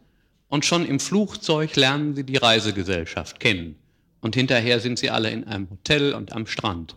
[0.48, 3.76] und schon im Flugzeug lernen Sie die Reisegesellschaft kennen.
[4.20, 6.96] Und hinterher sind Sie alle in einem Hotel und am Strand.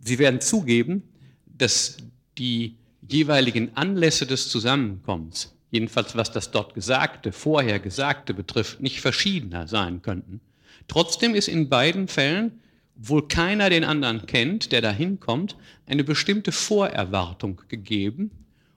[0.00, 1.02] Sie werden zugeben,
[1.46, 1.96] dass
[2.38, 2.76] die
[3.08, 10.02] jeweiligen Anlässe des Zusammenkommens jedenfalls was das dort Gesagte, vorher Gesagte betrifft, nicht verschiedener sein
[10.02, 10.40] könnten.
[10.86, 12.60] Trotzdem ist in beiden Fällen,
[12.96, 18.30] obwohl keiner den anderen kennt, der da hinkommt, eine bestimmte Vorerwartung gegeben.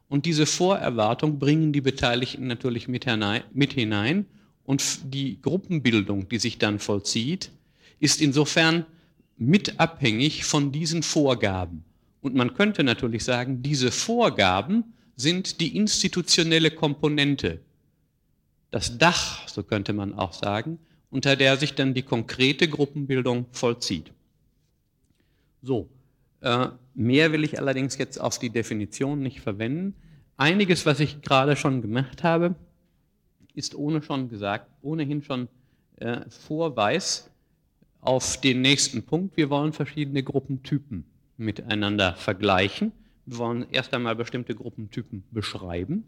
[0.10, 4.26] Und diese Vorerwartung bringen die Beteiligten natürlich mit hinein.
[4.68, 7.52] Und die Gruppenbildung, die sich dann vollzieht,
[8.02, 8.86] ist insofern
[9.38, 11.86] mit abhängig von diesen Vorgaben.
[12.20, 14.84] Und man könnte natürlich sagen, diese Vorgaben
[15.16, 17.62] sind die institutionelle Komponente,
[18.70, 20.80] das Dach, so könnte man auch sagen,
[21.12, 24.12] unter der sich dann die konkrete Gruppenbildung vollzieht.
[25.62, 25.88] So,
[26.42, 29.96] äh, mehr will ich allerdings jetzt auf die Definition nicht verwenden.
[30.36, 32.56] Einiges, was ich gerade schon gemacht habe,
[33.58, 35.48] ist ohne schon gesagt, ohnehin schon
[35.98, 37.30] äh, Vorweis
[38.02, 39.36] auf den nächsten Punkt.
[39.36, 41.06] Wir wollen verschiedene Gruppentypen
[41.38, 42.92] miteinander vergleichen.
[43.26, 46.04] Wir wollen erst einmal bestimmte Gruppentypen beschreiben.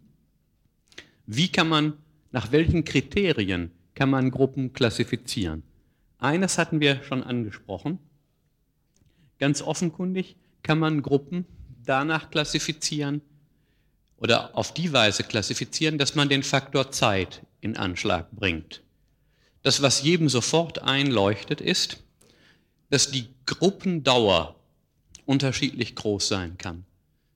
[1.26, 1.94] Wie kann man,
[2.32, 5.64] nach welchen Kriterien kann man Gruppen klassifizieren?
[6.20, 7.98] Eines hatten wir schon angesprochen.
[9.40, 11.46] Ganz offenkundig kann man Gruppen
[11.84, 13.22] danach klassifizieren
[14.19, 18.82] oder auf die Weise klassifizieren, dass man den Faktor Zeit in Anschlag bringt.
[19.63, 22.03] Das, was jedem sofort einleuchtet, ist,
[22.89, 24.55] dass die Gruppendauer
[25.25, 26.86] unterschiedlich groß sein kann.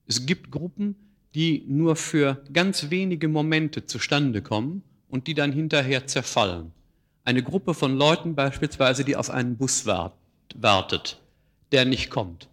[0.07, 0.95] Es gibt Gruppen,
[1.35, 6.71] die nur für ganz wenige Momente zustande kommen und die dann hinterher zerfallen.
[7.23, 11.21] Eine Gruppe von Leuten beispielsweise, die auf einen Bus wartet,
[11.71, 12.49] der nicht kommt.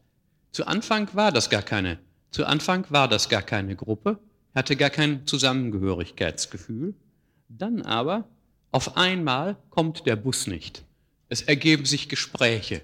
[0.52, 1.98] Zu Anfang war das gar keine,
[2.30, 4.18] zu Anfang war das gar keine Gruppe,
[4.54, 6.94] hatte gar kein Zusammengehörigkeitsgefühl.
[7.48, 8.28] Dann aber
[8.70, 10.84] auf einmal kommt der Bus nicht.
[11.28, 12.82] Es ergeben sich Gespräche.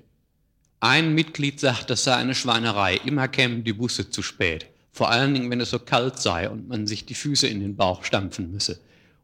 [0.80, 4.66] Ein Mitglied sagt, das sei eine Schweinerei, immer kämen die Busse zu spät.
[4.92, 7.76] Vor allen Dingen, wenn es so kalt sei und man sich die Füße in den
[7.76, 8.80] Bauch stampfen müsse.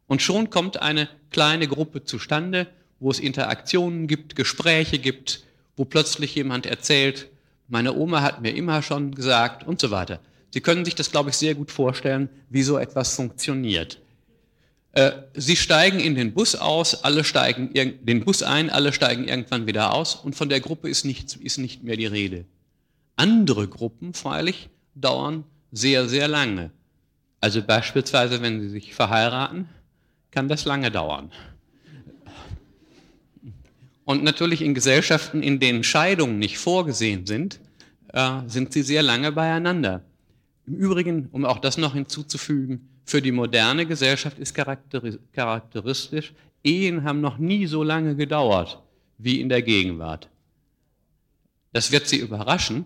[0.07, 2.67] Und schon kommt eine kleine Gruppe zustande,
[2.99, 5.43] wo es Interaktionen gibt, Gespräche gibt,
[5.75, 7.29] wo plötzlich jemand erzählt,
[7.67, 10.19] meine Oma hat mir immer schon gesagt und so weiter.
[10.51, 13.99] Sie können sich das, glaube ich, sehr gut vorstellen, wie so etwas funktioniert.
[14.91, 19.65] Äh, Sie steigen in den Bus aus, alle steigen den Bus ein, alle steigen irgendwann
[19.65, 22.45] wieder aus und von der Gruppe ist nicht, ist nicht mehr die Rede.
[23.15, 26.69] Andere Gruppen freilich dauern sehr, sehr lange.
[27.41, 29.67] Also beispielsweise, wenn Sie sich verheiraten,
[30.29, 31.31] kann das lange dauern.
[34.05, 37.59] Und natürlich in Gesellschaften, in denen Scheidungen nicht vorgesehen sind,
[38.09, 40.03] äh, sind sie sehr lange beieinander.
[40.65, 47.19] Im Übrigen, um auch das noch hinzuzufügen, für die moderne Gesellschaft ist charakteristisch, Ehen haben
[47.19, 48.81] noch nie so lange gedauert
[49.17, 50.29] wie in der Gegenwart.
[51.73, 52.85] Das wird Sie überraschen.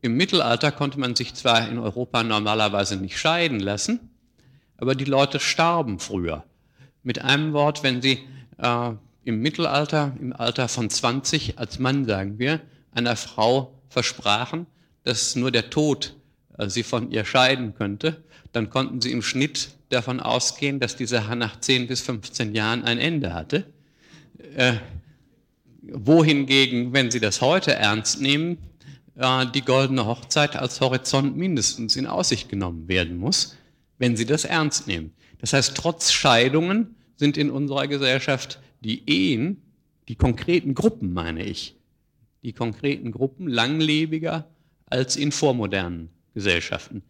[0.00, 4.10] Im Mittelalter konnte man sich zwar in Europa normalerweise nicht scheiden lassen,
[4.76, 6.44] aber die Leute starben früher.
[7.04, 8.18] Mit einem Wort, wenn Sie
[8.58, 8.92] äh,
[9.24, 12.60] im Mittelalter, im Alter von 20 als Mann, sagen wir,
[12.92, 14.66] einer Frau versprachen,
[15.04, 16.14] dass nur der Tod
[16.58, 21.16] äh, sie von ihr scheiden könnte, dann konnten sie im Schnitt davon ausgehen, dass diese
[21.16, 23.66] Sache nach 10 bis 15 Jahren ein Ende hatte.
[24.56, 24.74] Äh,
[25.82, 28.58] wohingegen, wenn Sie das heute ernst nehmen,
[29.16, 33.56] äh, die goldene Hochzeit als Horizont mindestens in Aussicht genommen werden muss,
[33.98, 35.12] wenn Sie das ernst nehmen.
[35.38, 39.62] Das heißt, trotz Scheidungen sind in unserer Gesellschaft die Ehen,
[40.08, 41.76] die konkreten Gruppen meine ich,
[42.42, 44.48] die konkreten Gruppen langlebiger
[44.86, 47.02] als in vormodernen Gesellschaften.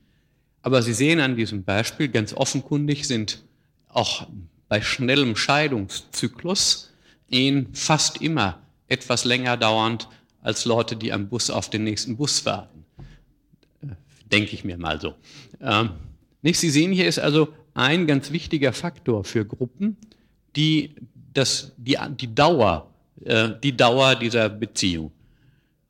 [0.63, 3.43] Aber Sie sehen an diesem Beispiel, ganz offenkundig sind
[3.89, 4.29] auch
[4.69, 6.91] bei schnellem Scheidungszyklus
[7.29, 10.09] Ehen fast immer etwas länger dauernd
[10.43, 12.85] als Leute, die am Bus auf den nächsten Bus warten.
[14.31, 15.15] Denke ich mir mal so.
[15.61, 15.91] Ähm,
[16.43, 16.59] nicht?
[16.59, 19.97] Sie sehen, hier ist also ein ganz wichtiger Faktor für Gruppen,
[20.57, 20.95] die,
[21.33, 22.91] das, die, die, Dauer,
[23.25, 25.13] äh, die Dauer dieser Beziehung.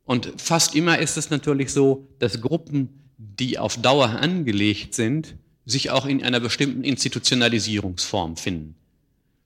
[0.05, 5.91] Und fast immer ist es natürlich so, dass Gruppen, die auf Dauer angelegt sind, sich
[5.91, 8.75] auch in einer bestimmten Institutionalisierungsform finden.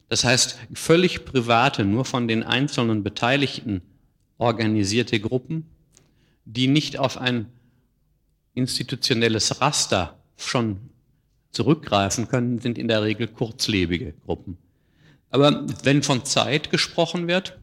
[0.08, 3.82] Das heißt, völlig private, nur von den einzelnen Beteiligten
[4.38, 5.66] organisierte Gruppen,
[6.44, 7.46] die nicht auf ein
[8.54, 10.78] institutionelles Raster schon
[11.50, 14.56] zurückgreifen können, sind in der Regel kurzlebige Gruppen.
[15.36, 17.58] Aber wenn von Zeit gesprochen wird,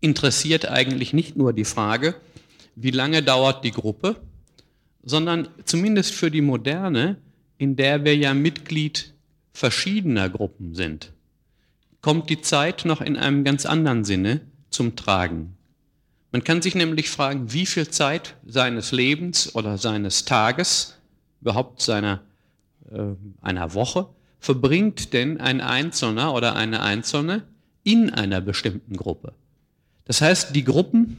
[0.00, 2.14] interessiert eigentlich nicht nur die Frage,
[2.74, 4.16] wie lange dauert die Gruppe,
[5.02, 7.18] sondern zumindest für die Moderne,
[7.58, 9.12] in der wir ja Mitglied
[9.52, 11.12] verschiedener Gruppen sind
[12.02, 15.56] kommt die Zeit noch in einem ganz anderen Sinne zum Tragen.
[16.32, 20.98] Man kann sich nämlich fragen, wie viel Zeit seines Lebens oder seines Tages,
[21.40, 22.20] überhaupt seiner,
[22.90, 24.08] äh, einer Woche,
[24.42, 27.44] verbringt denn ein Einzelner oder eine Einzelne
[27.84, 29.34] in einer bestimmten Gruppe.
[30.04, 31.16] Das heißt, die Gruppen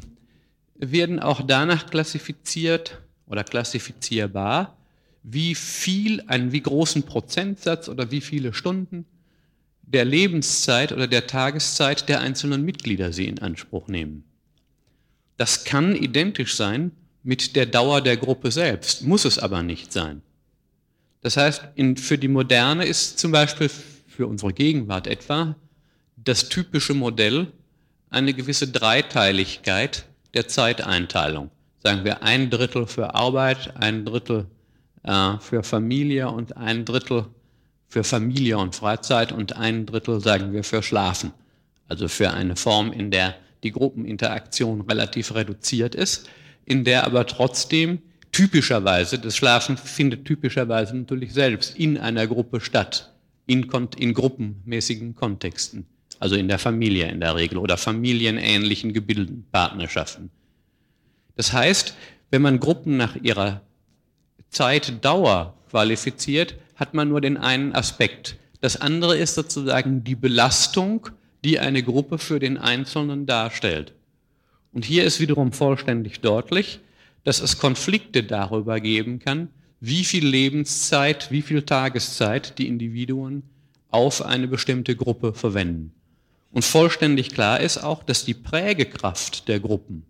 [0.75, 4.77] werden auch danach klassifiziert oder klassifizierbar,
[5.23, 9.05] wie viel, einen wie großen Prozentsatz oder wie viele Stunden
[9.83, 14.25] der Lebenszeit oder der Tageszeit der einzelnen Mitglieder sie in Anspruch nehmen.
[15.37, 16.91] Das kann identisch sein
[17.23, 20.21] mit der Dauer der Gruppe selbst, muss es aber nicht sein.
[21.23, 23.69] Das heißt, in, für die Moderne ist zum Beispiel
[24.07, 25.55] für unsere Gegenwart etwa
[26.17, 27.47] das typische Modell
[28.09, 31.49] eine gewisse Dreiteiligkeit der Zeiteinteilung.
[31.81, 34.45] Sagen wir ein Drittel für Arbeit, ein Drittel
[35.03, 37.25] äh, für Familie und ein Drittel
[37.87, 41.31] für Familie und Freizeit und ein Drittel, sagen wir, für Schlafen.
[41.87, 46.29] Also für eine Form, in der die Gruppeninteraktion relativ reduziert ist,
[46.65, 48.01] in der aber trotzdem
[48.33, 53.13] typischerweise, das Schlafen findet typischerweise natürlich selbst in einer Gruppe statt,
[53.45, 55.85] in, in gruppenmäßigen Kontexten,
[56.19, 60.29] also in der Familie in der Regel oder familienähnlichen Gebilden, Partnerschaften.
[61.35, 61.95] Das heißt,
[62.31, 63.61] wenn man Gruppen nach ihrer
[64.49, 68.35] Zeitdauer qualifiziert, hat man nur den einen Aspekt.
[68.61, 71.09] Das andere ist sozusagen die Belastung,
[71.43, 73.93] die eine Gruppe für den Einzelnen darstellt.
[74.71, 76.79] Und hier ist wiederum vollständig deutlich,
[77.23, 83.43] dass es Konflikte darüber geben kann, wie viel Lebenszeit, wie viel Tageszeit die Individuen
[83.89, 85.93] auf eine bestimmte Gruppe verwenden.
[86.51, 90.03] Und vollständig klar ist auch, dass die Prägekraft der Gruppen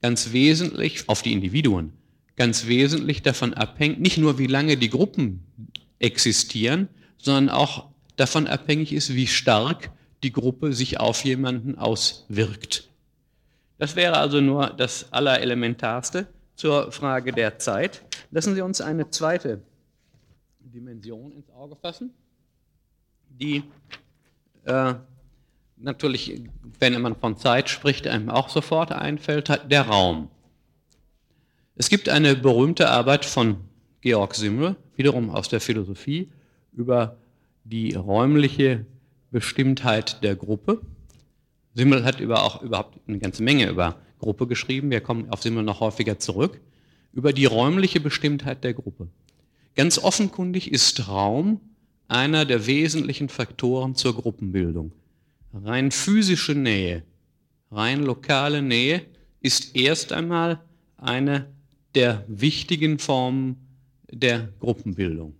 [0.00, 1.92] ganz wesentlich auf die Individuen
[2.38, 5.42] ganz wesentlich davon abhängt, nicht nur wie lange die Gruppen
[5.98, 9.90] existieren, sondern auch davon abhängig ist, wie stark
[10.22, 12.87] die Gruppe sich auf jemanden auswirkt.
[13.78, 18.02] Das wäre also nur das Allerelementarste zur Frage der Zeit.
[18.30, 19.62] Lassen Sie uns eine zweite
[20.60, 22.10] Dimension ins Auge fassen,
[23.28, 23.62] die
[24.64, 24.94] äh,
[25.76, 26.42] natürlich,
[26.78, 30.28] wenn man von Zeit spricht, einem auch sofort einfällt, der Raum.
[31.76, 33.58] Es gibt eine berühmte Arbeit von
[34.00, 36.28] Georg Simmel, wiederum aus der Philosophie,
[36.72, 37.16] über
[37.64, 38.84] die räumliche
[39.30, 40.80] Bestimmtheit der Gruppe.
[41.78, 44.90] Simmel hat über auch überhaupt eine ganze Menge über Gruppe geschrieben.
[44.90, 46.60] Wir kommen auf Simmel noch häufiger zurück.
[47.12, 49.06] Über die räumliche Bestimmtheit der Gruppe.
[49.76, 51.60] Ganz offenkundig ist Raum
[52.08, 54.90] einer der wesentlichen Faktoren zur Gruppenbildung.
[55.54, 57.04] Rein physische Nähe,
[57.70, 59.02] rein lokale Nähe
[59.40, 60.60] ist erst einmal
[60.96, 61.46] eine
[61.94, 63.56] der wichtigen Formen
[64.10, 65.36] der Gruppenbildung.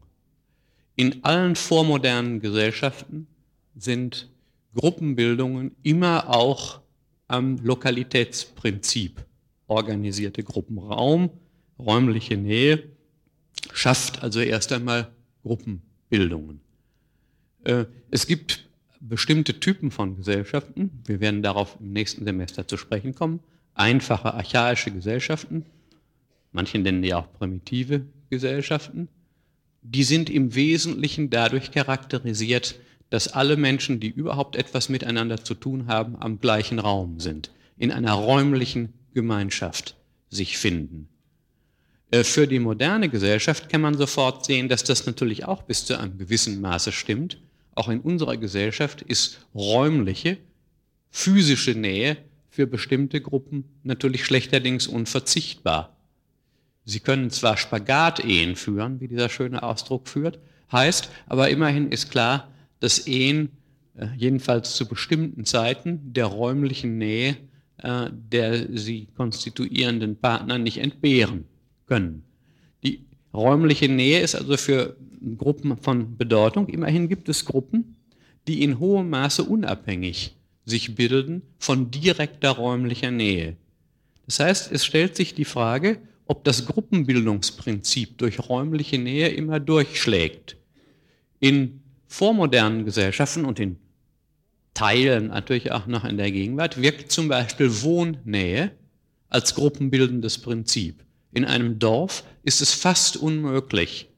[0.95, 3.27] In allen vormodernen Gesellschaften
[3.75, 4.29] sind
[4.75, 6.81] Gruppenbildungen immer auch
[7.27, 9.25] am Lokalitätsprinzip
[9.67, 11.31] organisierte Gruppenraum,
[11.79, 12.85] räumliche Nähe,
[13.73, 16.61] schafft also erst einmal Gruppenbildungen.
[17.65, 18.69] Äh, es gibt
[19.01, 23.41] bestimmte Typen von Gesellschaften, wir werden darauf im nächsten Semester zu sprechen kommen,
[23.75, 25.65] einfache archaische Gesellschaften,
[26.53, 29.09] manche nennen die auch primitive Gesellschaften,
[29.83, 35.87] die sind im Wesentlichen dadurch charakterisiert, dass alle Menschen, die überhaupt etwas miteinander zu tun
[35.87, 39.97] haben, am gleichen Raum sind, in einer räumlichen Gemeinschaft
[40.29, 41.09] sich finden.
[42.11, 45.99] Äh, für die moderne Gesellschaft kann man sofort sehen, dass das natürlich auch bis zu
[45.99, 47.39] einem gewissen Maße stimmt.
[47.75, 50.39] Auch in unserer Gesellschaft ist räumliche,
[51.11, 52.17] physische Nähe
[52.51, 55.97] für bestimmte Gruppen natürlich schlechterdings unverzichtbar.
[56.85, 60.39] Sie können zwar Spagat-Ehen führen, wie dieser schöne Ausdruck führt,
[60.73, 62.49] heißt, aber immerhin ist klar,
[62.81, 63.51] dass Ehen
[63.97, 67.37] äh, jedenfalls zu bestimmten Zeiten der räumlichen Nähe
[67.81, 71.45] äh, der sie konstituierenden Partner nicht entbehren
[71.87, 72.25] können.
[72.83, 74.97] Die räumliche Nähe ist also für
[75.37, 76.67] Gruppen von Bedeutung.
[76.67, 77.95] Immerhin gibt es Gruppen,
[78.49, 83.57] die in hohem Maße unabhängig sich bilden von direkter räumlicher Nähe.
[84.27, 90.57] Das heißt, es stellt sich die Frage, ob das Gruppenbildungsprinzip durch räumliche Nähe immer durchschlägt.
[91.39, 93.77] In vormodernen Gesellschaften und in
[94.75, 98.73] Teilen natürlich auch noch in der Gegenwart, wirkt zum Beispiel Wohnnähe
[99.29, 101.05] als gruppenbildendes Prinzip.
[101.33, 104.09] In einem Dorf ist es fast unmöglich,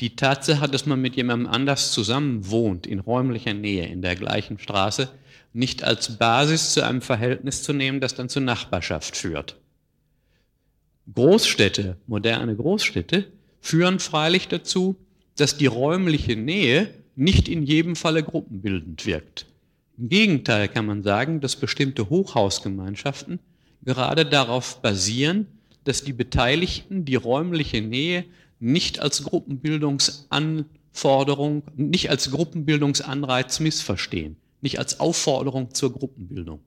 [0.00, 4.58] die Tatsache, dass man mit jemandem anders zusammen wohnt, in räumlicher Nähe, in der gleichen
[4.58, 5.10] Straße,
[5.52, 9.56] nicht als Basis zu einem Verhältnis zu nehmen, das dann zur Nachbarschaft führt.
[11.12, 14.96] Großstädte, moderne Großstädte, führen freilich dazu,
[15.40, 19.46] dass die räumliche Nähe nicht in jedem Falle gruppenbildend wirkt.
[19.96, 23.40] Im Gegenteil kann man sagen, dass bestimmte Hochhausgemeinschaften
[23.82, 25.46] gerade darauf basieren,
[25.84, 28.26] dass die Beteiligten die räumliche Nähe
[28.58, 36.60] nicht als Gruppenbildungsanforderung, nicht als Gruppenbildungsanreiz missverstehen, nicht als Aufforderung zur Gruppenbildung.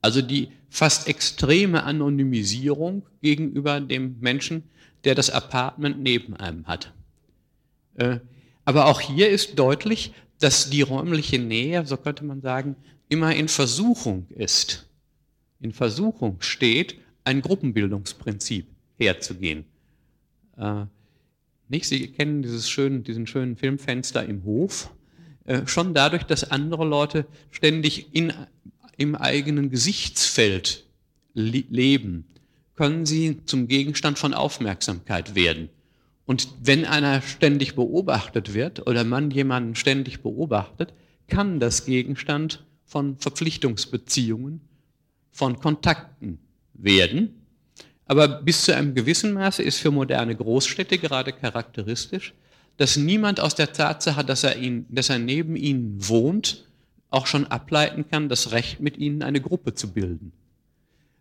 [0.00, 4.62] Also die fast extreme Anonymisierung gegenüber dem Menschen,
[5.02, 6.92] der das Apartment neben einem hat.
[7.94, 8.18] Äh,
[8.64, 12.76] aber auch hier ist deutlich, dass die räumliche Nähe, so könnte man sagen,
[13.08, 14.88] immer in Versuchung ist,
[15.60, 18.66] in Versuchung steht, ein Gruppenbildungsprinzip
[18.98, 19.64] herzugehen.
[20.56, 20.86] Äh,
[21.68, 21.86] nicht?
[21.86, 24.90] Sie kennen dieses schönen, diesen schönen Filmfenster im Hof.
[25.44, 28.32] Äh, schon dadurch, dass andere Leute ständig in,
[28.96, 30.84] im eigenen Gesichtsfeld
[31.34, 32.26] leben,
[32.76, 35.68] können sie zum Gegenstand von Aufmerksamkeit werden.
[36.26, 40.94] Und wenn einer ständig beobachtet wird oder man jemanden ständig beobachtet,
[41.28, 44.60] kann das Gegenstand von Verpflichtungsbeziehungen,
[45.30, 46.38] von Kontakten
[46.74, 47.34] werden.
[48.06, 52.34] Aber bis zu einem gewissen Maße ist für moderne Großstädte gerade charakteristisch,
[52.76, 56.66] dass niemand aus der Tatsache, dass er, ihn, dass er neben ihnen wohnt,
[57.10, 60.32] auch schon ableiten kann, das Recht mit ihnen eine Gruppe zu bilden.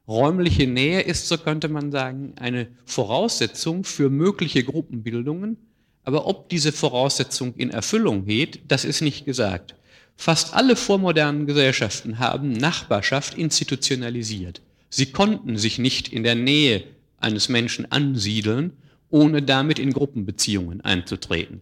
[0.07, 5.57] Räumliche Nähe ist, so könnte man sagen, eine Voraussetzung für mögliche Gruppenbildungen.
[6.03, 9.75] Aber ob diese Voraussetzung in Erfüllung geht, das ist nicht gesagt.
[10.17, 14.61] Fast alle vormodernen Gesellschaften haben Nachbarschaft institutionalisiert.
[14.89, 16.83] Sie konnten sich nicht in der Nähe
[17.17, 18.73] eines Menschen ansiedeln,
[19.09, 21.61] ohne damit in Gruppenbeziehungen einzutreten.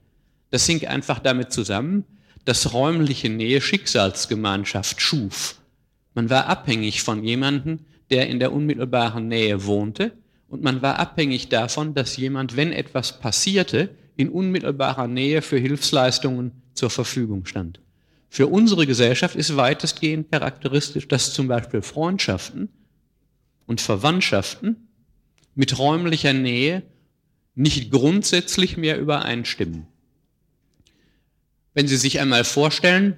[0.50, 2.04] Das hing einfach damit zusammen,
[2.44, 5.62] dass räumliche Nähe Schicksalsgemeinschaft schuf.
[6.16, 7.80] Man war abhängig von jemandem,
[8.12, 10.12] der in der unmittelbaren Nähe wohnte
[10.52, 16.52] und man war abhängig davon, dass jemand, wenn etwas passierte, in unmittelbarer Nähe für Hilfsleistungen
[16.74, 17.80] zur Verfügung stand.
[18.28, 22.68] Für unsere Gesellschaft ist weitestgehend charakteristisch, dass zum Beispiel Freundschaften
[23.66, 24.88] und Verwandtschaften
[25.56, 26.84] mit räumlicher Nähe
[27.56, 29.88] nicht grundsätzlich mehr übereinstimmen.
[31.74, 33.18] Wenn Sie sich einmal vorstellen,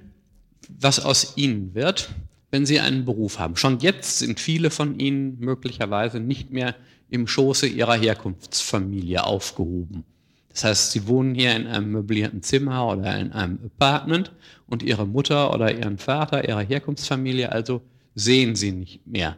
[0.68, 2.10] was aus Ihnen wird,
[2.54, 3.56] wenn sie einen Beruf haben.
[3.56, 6.76] Schon jetzt sind viele von ihnen möglicherweise nicht mehr
[7.10, 10.04] im Schoße ihrer Herkunftsfamilie aufgehoben.
[10.50, 14.30] Das heißt, sie wohnen hier in einem möblierten Zimmer oder in einem Apartment
[14.68, 17.82] und ihre Mutter oder ihren Vater, ihre Herkunftsfamilie also
[18.14, 19.36] sehen sie nicht mehr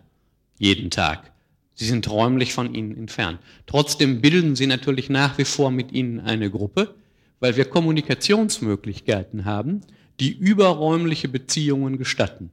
[0.58, 1.32] jeden Tag.
[1.72, 3.38] Sie sind räumlich von ihnen entfernt.
[3.64, 6.94] Trotzdem bilden sie natürlich nach wie vor mit ihnen eine Gruppe,
[7.40, 9.80] weil wir Kommunikationsmöglichkeiten haben,
[10.20, 12.50] die überräumliche Beziehungen gestatten.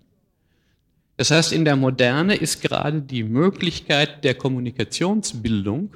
[1.17, 5.95] Das heißt, in der Moderne ist gerade die Möglichkeit der Kommunikationsbildung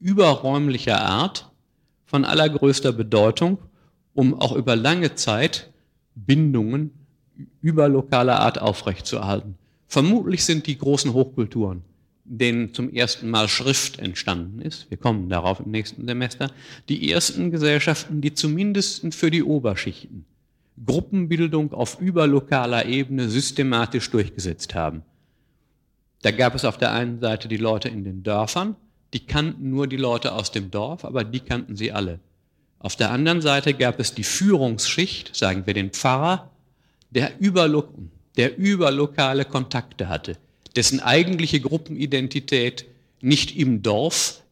[0.00, 1.50] überräumlicher Art
[2.06, 3.58] von allergrößter Bedeutung,
[4.14, 5.70] um auch über lange Zeit
[6.14, 6.90] Bindungen
[7.60, 9.56] überlokaler Art aufrechtzuerhalten.
[9.86, 11.82] Vermutlich sind die großen Hochkulturen,
[12.24, 16.50] denen zum ersten Mal Schrift entstanden ist, wir kommen darauf im nächsten Semester,
[16.88, 20.24] die ersten Gesellschaften, die zumindest für die Oberschichten
[20.84, 25.02] Gruppenbildung auf überlokaler Ebene systematisch durchgesetzt haben.
[26.22, 28.76] Da gab es auf der einen Seite die Leute in den Dörfern,
[29.12, 32.20] die kannten nur die Leute aus dem Dorf, aber die kannten sie alle.
[32.78, 36.50] Auf der anderen Seite gab es die Führungsschicht, sagen wir den Pfarrer,
[37.10, 37.84] der, überlo
[38.36, 40.38] der überlokale Kontakte hatte,
[40.74, 42.86] dessen eigentliche Gruppenidentität
[43.20, 44.42] nicht im Dorf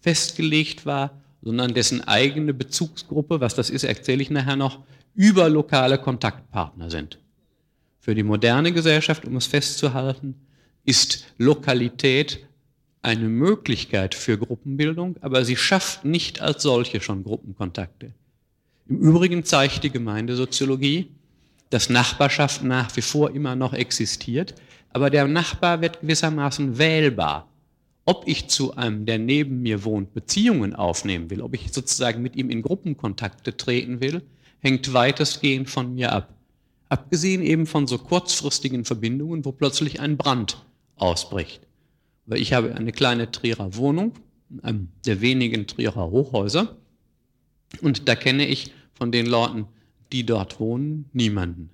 [0.00, 1.10] festgelegt war,
[1.42, 4.84] sondern dessen eigene Bezugsgruppe, was das ist, erzähle ich nachher noch,
[5.16, 7.18] überlokale Kontaktpartner sind.
[7.98, 10.36] Für die moderne Gesellschaft, um es festzuhalten,
[10.84, 12.46] ist Lokalität
[13.02, 18.12] eine Möglichkeit für Gruppenbildung, aber sie schafft nicht als solche schon Gruppenkontakte.
[18.88, 21.08] Im Übrigen zeigt die Gemeindesoziologie,
[21.70, 24.54] dass Nachbarschaft nach wie vor immer noch existiert,
[24.90, 27.48] aber der Nachbar wird gewissermaßen wählbar.
[28.04, 32.36] Ob ich zu einem, der neben mir wohnt, Beziehungen aufnehmen will, ob ich sozusagen mit
[32.36, 34.22] ihm in Gruppenkontakte treten will,
[34.60, 36.34] hängt weitestgehend von mir ab.
[36.88, 40.64] Abgesehen eben von so kurzfristigen Verbindungen, wo plötzlich ein Brand
[40.96, 41.66] ausbricht.
[42.26, 44.12] Weil ich habe eine kleine Trierer Wohnung,
[44.62, 46.76] einem der wenigen Trierer Hochhäuser,
[47.80, 49.66] und da kenne ich von den Leuten,
[50.12, 51.70] die dort wohnen, niemanden.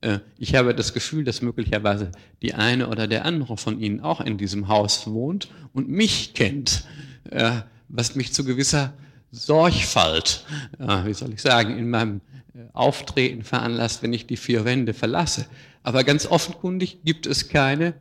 [0.00, 2.10] Äh, ich habe das Gefühl, dass möglicherweise
[2.42, 6.84] die eine oder der andere von ihnen auch in diesem Haus wohnt und mich kennt,
[7.30, 8.94] äh, was mich zu gewisser
[9.32, 10.44] Sorgfalt,
[10.78, 12.20] äh, wie soll ich sagen, in meinem
[12.72, 15.46] Auftreten veranlasst, wenn ich die vier Wände verlasse.
[15.82, 17.94] Aber ganz offenkundig gibt es keine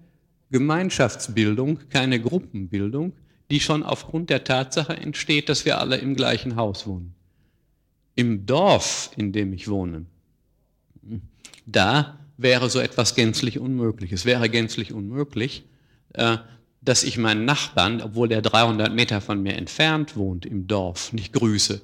[0.51, 3.13] Gemeinschaftsbildung, keine Gruppenbildung,
[3.51, 7.13] die schon aufgrund der Tatsache entsteht, dass wir alle im gleichen Haus wohnen.
[8.15, 10.05] Im Dorf, in dem ich wohne,
[11.65, 14.11] da wäre so etwas gänzlich unmöglich.
[14.11, 15.63] Es wäre gänzlich unmöglich,
[16.13, 16.37] äh,
[16.89, 21.33] dass ich meinen Nachbarn, obwohl der 300 Meter von mir entfernt wohnt, im Dorf, nicht
[21.33, 21.81] grüße.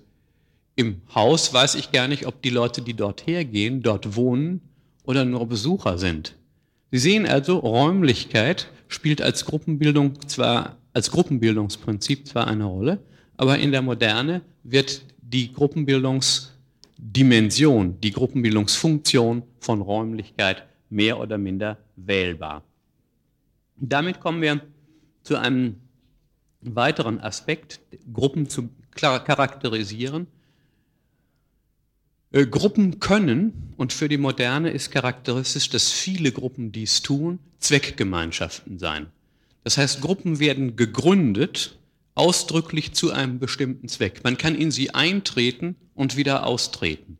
[0.75, 4.61] Im Haus weiß ich gar nicht, ob die Leute, die dort hergehen, dort wohnen
[5.03, 6.33] oder nur Besucher sind.
[6.89, 12.97] Sie sehen also, Räumlichkeit spielt als Gruppenbildung zwar, als Gruppenbildungsprinzip zwar eine Rolle,
[13.37, 22.63] aber in der Moderne wird die Gruppenbildungsdimension, die Gruppenbildungsfunktion von Räumlichkeit mehr oder minder wählbar.
[23.77, 24.61] Damit kommen wir
[25.25, 25.77] zu einem
[26.61, 27.79] weiteren Aspekt,
[28.13, 30.27] Gruppen zu charakterisieren.
[32.31, 38.77] Äh, Gruppen können, und für die Moderne ist charakteristisch, dass viele Gruppen dies tun, Zweckgemeinschaften
[38.77, 39.07] sein.
[39.63, 41.77] Das heißt, Gruppen werden gegründet
[42.13, 44.23] ausdrücklich zu einem bestimmten Zweck.
[44.23, 47.17] Man kann in sie eintreten und wieder austreten.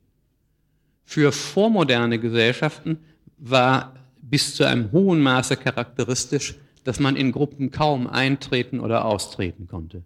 [1.04, 3.00] Für vormoderne Gesellschaften
[3.38, 9.68] war bis zu einem hohen Maße charakteristisch, dass man in Gruppen kaum eintreten oder austreten
[9.68, 10.04] konnte.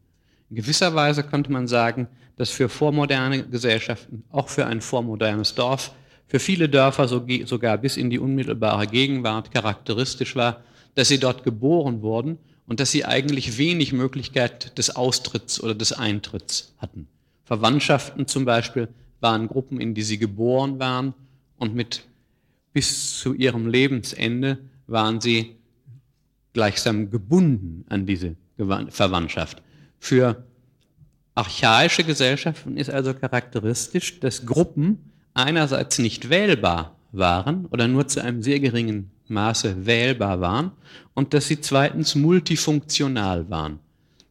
[0.49, 2.07] In gewisser Weise könnte man sagen,
[2.37, 5.91] dass für vormoderne Gesellschaften, auch für ein vormodernes Dorf,
[6.25, 10.63] für viele Dörfer sogar bis in die unmittelbare Gegenwart charakteristisch war,
[10.95, 15.91] dass sie dort geboren wurden und dass sie eigentlich wenig Möglichkeit des Austritts oder des
[15.91, 17.07] Eintritts hatten.
[17.43, 18.87] Verwandtschaften zum Beispiel
[19.19, 21.13] waren Gruppen, in die sie geboren waren
[21.57, 22.05] und mit
[22.71, 25.58] bis zu ihrem Lebensende waren sie
[26.53, 29.61] gleichsam gebunden an diese Verwandtschaft.
[29.99, 30.43] Für
[31.35, 38.43] archaische Gesellschaften ist also charakteristisch, dass Gruppen einerseits nicht wählbar waren oder nur zu einem
[38.43, 40.71] sehr geringen Maße wählbar waren
[41.13, 43.79] und dass sie zweitens multifunktional waren.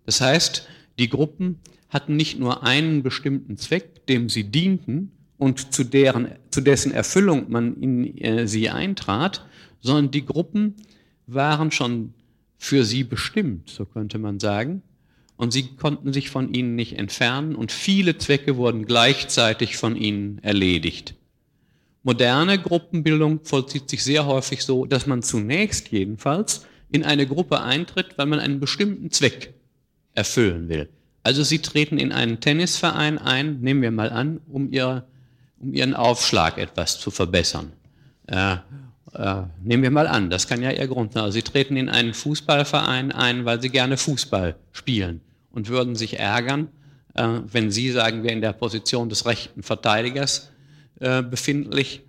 [0.04, 5.84] Das heißt, die Gruppen hatten nicht nur einen bestimmten Zweck, dem sie dienten und zu,
[5.84, 9.46] deren, zu dessen Erfüllung man in äh, sie eintrat,
[9.80, 10.74] sondern die Gruppen
[11.28, 12.14] waren schon
[12.56, 14.82] für sie bestimmt, so könnte man sagen,
[15.36, 20.38] und sie konnten sich von ihnen nicht entfernen und viele Zwecke wurden gleichzeitig von ihnen
[20.42, 21.14] erledigt.
[22.02, 28.16] Moderne Gruppenbildung vollzieht sich sehr häufig so, dass man zunächst jedenfalls in eine Gruppe eintritt,
[28.16, 29.54] weil man einen bestimmten Zweck
[30.14, 30.88] erfüllen will.
[31.22, 35.06] Also Sie treten in einen Tennisverein ein, nehmen wir mal an, um, ihr,
[35.58, 37.72] um Ihren Aufschlag etwas zu verbessern.
[38.26, 38.56] Äh,
[39.62, 41.22] nehmen wir mal an, das kann ja Ihr Grund sein.
[41.22, 46.18] Also Sie treten in einen Fußballverein ein, weil Sie gerne Fußball spielen und würden sich
[46.18, 46.68] ärgern,
[47.14, 50.50] äh, wenn Sie, sagen wir, in der Position des rechten Verteidigers
[51.00, 52.02] äh, befindlich,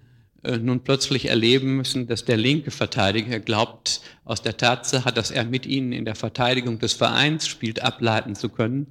[0.43, 5.43] äh, nun plötzlich erleben müssen, dass der linke Verteidiger glaubt, aus der Tatsache, dass er
[5.43, 8.87] mit ihnen in der Verteidigung des Vereins spielt, ableiten zu können,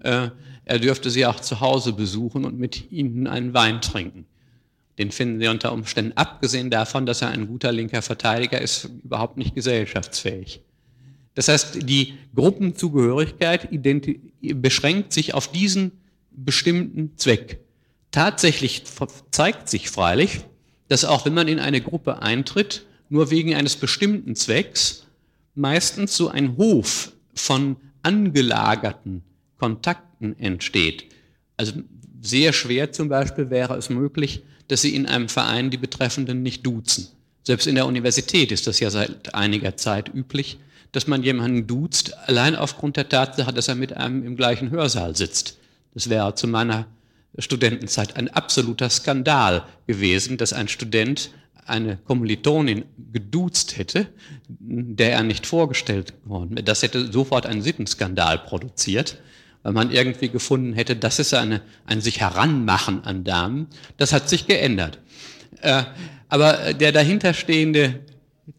[0.00, 0.28] äh,
[0.64, 4.26] er dürfte sie auch zu Hause besuchen und mit ihnen einen Wein trinken.
[4.98, 9.36] Den finden sie unter Umständen, abgesehen davon, dass er ein guter linker Verteidiger ist, überhaupt
[9.36, 10.60] nicht gesellschaftsfähig.
[11.34, 13.68] Das heißt, die Gruppenzugehörigkeit
[14.40, 15.92] beschränkt sich auf diesen
[16.30, 17.60] bestimmten Zweck.
[18.10, 18.84] Tatsächlich
[19.30, 20.40] zeigt sich freilich,
[20.88, 25.06] dass auch wenn man in eine Gruppe eintritt, nur wegen eines bestimmten Zwecks,
[25.54, 29.22] meistens so ein Hof von angelagerten
[29.58, 31.06] Kontakten entsteht.
[31.56, 31.74] Also
[32.20, 34.42] sehr schwer zum Beispiel wäre es möglich,
[34.72, 37.08] dass Sie in einem Verein die Betreffenden nicht duzen.
[37.42, 40.58] Selbst in der Universität ist das ja seit einiger Zeit üblich,
[40.92, 45.14] dass man jemanden duzt, allein aufgrund der Tatsache, dass er mit einem im gleichen Hörsaal
[45.14, 45.58] sitzt.
[45.92, 46.86] Das wäre zu meiner
[47.36, 51.30] Studentenzeit ein absoluter Skandal gewesen, dass ein Student
[51.66, 54.06] eine Kommilitonin geduzt hätte,
[54.48, 56.58] der er nicht vorgestellt worden.
[56.64, 59.18] Das hätte sofort einen Sittenskandal produziert,
[59.62, 63.68] weil man irgendwie gefunden hätte, das ist eine, ein sich heranmachen an Damen.
[63.96, 64.98] Das hat sich geändert.
[65.60, 65.84] Äh,
[66.28, 68.00] aber der dahinterstehende,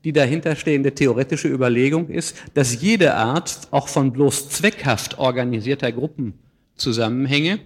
[0.04, 7.60] die dahinterstehende theoretische Überlegung ist, dass jede Art auch von bloß zweckhaft organisierter Gruppenzusammenhänge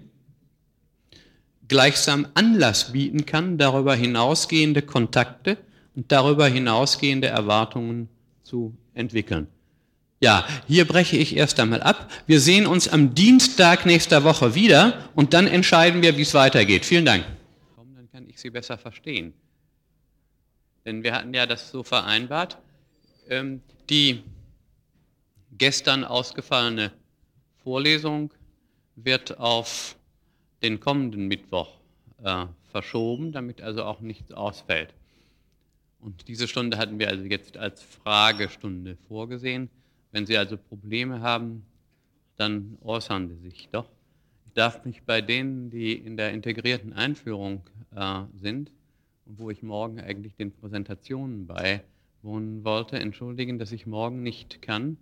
[1.68, 5.58] gleichsam Anlass bieten kann, darüber hinausgehende Kontakte
[5.94, 8.08] und darüber hinausgehende Erwartungen
[8.42, 9.46] zu entwickeln.
[10.20, 12.10] Ja, hier breche ich erst einmal ab.
[12.26, 16.84] Wir sehen uns am Dienstag nächster Woche wieder und dann entscheiden wir, wie es weitergeht.
[16.84, 17.24] Vielen Dank.
[17.76, 19.32] Dann kann ich Sie besser verstehen.
[20.84, 22.58] Denn wir hatten ja das so vereinbart.
[23.28, 23.60] Ähm,
[23.90, 24.22] die
[25.52, 26.92] gestern ausgefallene
[27.62, 28.32] Vorlesung
[28.96, 29.96] wird auf
[30.62, 31.68] den kommenden Mittwoch
[32.24, 34.92] äh, verschoben, damit also auch nichts ausfällt.
[36.00, 39.68] Und diese Stunde hatten wir also jetzt als Fragestunde vorgesehen.
[40.10, 41.64] Wenn Sie also Probleme haben,
[42.36, 43.90] dann äußern Sie sich doch.
[44.46, 47.62] Ich darf mich bei denen, die in der integrierten Einführung
[47.94, 48.72] äh, sind
[49.26, 54.96] und wo ich morgen eigentlich den Präsentationen beiwohnen wollte, entschuldigen, dass ich morgen nicht kann,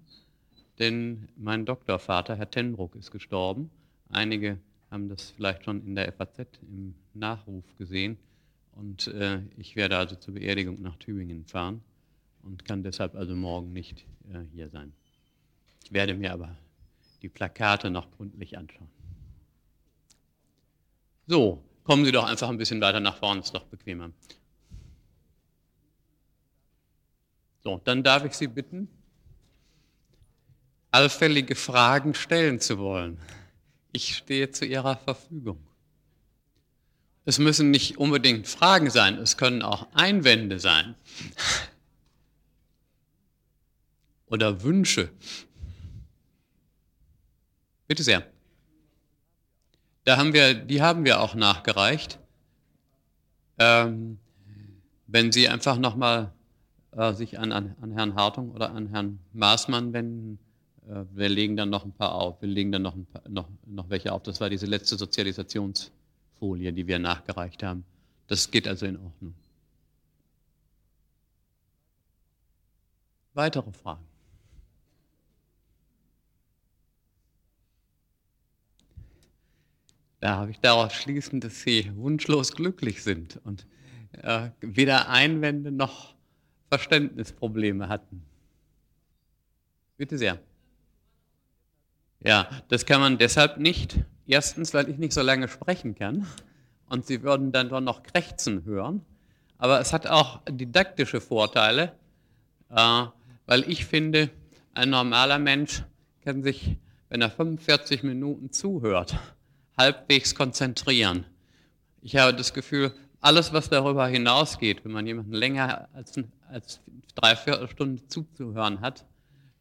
[0.78, 3.70] denn mein Doktorvater, Herr Tenbruck, ist gestorben.
[4.08, 4.58] Einige
[4.90, 8.18] haben das vielleicht schon in der FAZ im Nachruf gesehen.
[8.72, 11.80] Und äh, ich werde also zur Beerdigung nach Tübingen fahren
[12.46, 14.92] und kann deshalb also morgen nicht äh, hier sein.
[15.84, 16.56] Ich werde mir aber
[17.22, 18.88] die Plakate noch gründlich anschauen.
[21.26, 24.10] So, kommen Sie doch einfach ein bisschen weiter nach vorne, ist doch bequemer.
[27.64, 28.88] So, dann darf ich Sie bitten,
[30.92, 33.18] allfällige Fragen stellen zu wollen.
[33.92, 35.58] Ich stehe zu Ihrer Verfügung.
[37.24, 40.94] Es müssen nicht unbedingt Fragen sein, es können auch Einwände sein
[44.26, 45.10] oder Wünsche.
[47.86, 48.26] Bitte sehr.
[50.04, 52.18] Da haben wir, die haben wir auch nachgereicht.
[53.58, 54.18] Ähm,
[55.06, 56.32] wenn Sie einfach nochmal
[56.92, 60.38] äh, sich an, an, an Herrn Hartung oder an Herrn Maßmann wenden,
[60.88, 62.40] äh, wir legen dann noch ein paar auf.
[62.40, 64.22] Wir legen dann noch, paar, noch, noch welche auf.
[64.22, 67.84] Das war diese letzte Sozialisationsfolie, die wir nachgereicht haben.
[68.28, 69.34] Das geht also in Ordnung.
[73.34, 74.04] Weitere Fragen?
[80.20, 83.66] Da habe ich daraus schließen, dass Sie wunschlos glücklich sind und
[84.22, 86.14] äh, weder Einwände noch
[86.68, 88.22] Verständnisprobleme hatten.
[89.96, 90.38] Bitte sehr.
[92.20, 94.00] Ja, das kann man deshalb nicht.
[94.26, 96.26] Erstens, weil ich nicht so lange sprechen kann
[96.88, 99.04] und Sie würden dann doch noch krächzen hören.
[99.58, 101.92] Aber es hat auch didaktische Vorteile,
[102.70, 103.04] äh,
[103.46, 104.30] weil ich finde,
[104.74, 105.84] ein normaler Mensch
[106.24, 106.76] kann sich,
[107.08, 109.16] wenn er 45 Minuten zuhört,
[109.76, 111.26] halbwegs konzentrieren.
[112.02, 116.12] Ich habe das Gefühl, alles, was darüber hinausgeht, wenn man jemanden länger als,
[116.48, 116.80] als
[117.14, 119.04] drei Viertelstunde zuzuhören hat,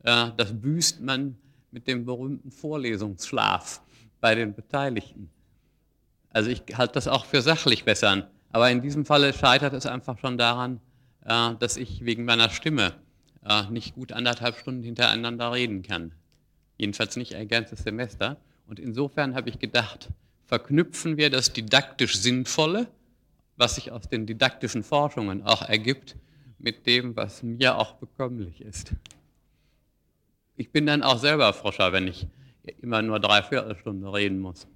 [0.03, 1.38] äh, das büßt man
[1.72, 3.82] mit dem berühmten Vorlesungsschlaf
[4.22, 5.30] bei den Beteiligten.
[6.30, 8.30] Also ich halte das auch für sachlich besser.
[8.51, 10.80] Aber in diesem Falle scheitert es einfach schon daran,
[11.26, 12.93] äh, dass ich wegen meiner Stimme
[13.45, 16.11] äh, nicht gut anderthalb Stunden hintereinander reden kann.
[16.78, 18.38] Jedenfalls nicht ein ganzes Semester.
[18.68, 20.09] Und insofern habe ich gedacht,
[20.45, 22.88] verknüpfen wir das didaktisch Sinnvolle,
[23.57, 26.16] was sich aus den didaktischen Forschungen auch ergibt,
[26.57, 28.93] mit dem, was mir auch bekömmlich ist
[30.57, 32.28] ich bin dann auch selber Forscher, wenn ich
[32.82, 34.68] immer nur drei Viertelstunden reden muss.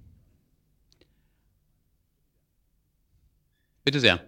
[3.84, 4.20] Bitte sehr.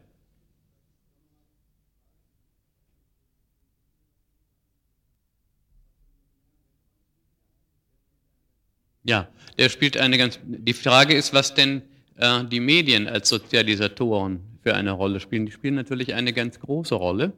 [9.05, 9.28] Ja,
[9.59, 10.38] der spielt eine ganz.
[10.44, 11.82] Die Frage ist, was denn
[12.16, 15.46] äh, die Medien als Sozialisatoren für eine Rolle spielen.
[15.46, 17.32] Die spielen natürlich eine ganz große Rolle.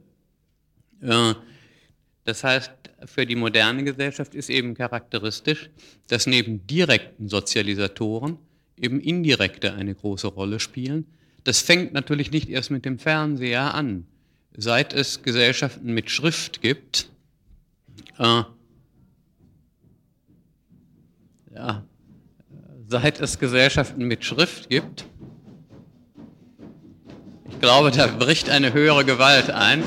[1.01, 1.35] Äh,
[2.25, 2.73] das heißt,
[3.07, 5.71] für die moderne Gesellschaft ist eben charakteristisch,
[6.09, 8.39] dass neben direkten Sozialisatoren
[8.79, 11.07] eben indirekte eine große Rolle spielen.
[11.45, 14.07] Das fängt natürlich nicht erst mit dem Fernseher an.
[14.57, 17.09] Seit es Gesellschaften mit Schrift gibt,
[18.19, 18.43] äh,
[21.55, 21.85] ja,
[22.89, 25.07] seit es Gesellschaften mit Schrift gibt,
[27.49, 29.83] ich glaube, da bricht eine höhere Gewalt ein.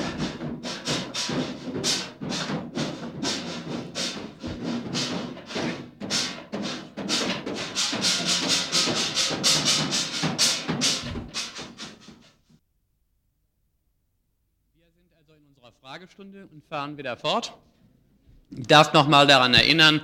[15.82, 17.54] Fragestunde und fahren wieder fort.
[18.50, 20.02] Ich darf noch mal daran erinnern,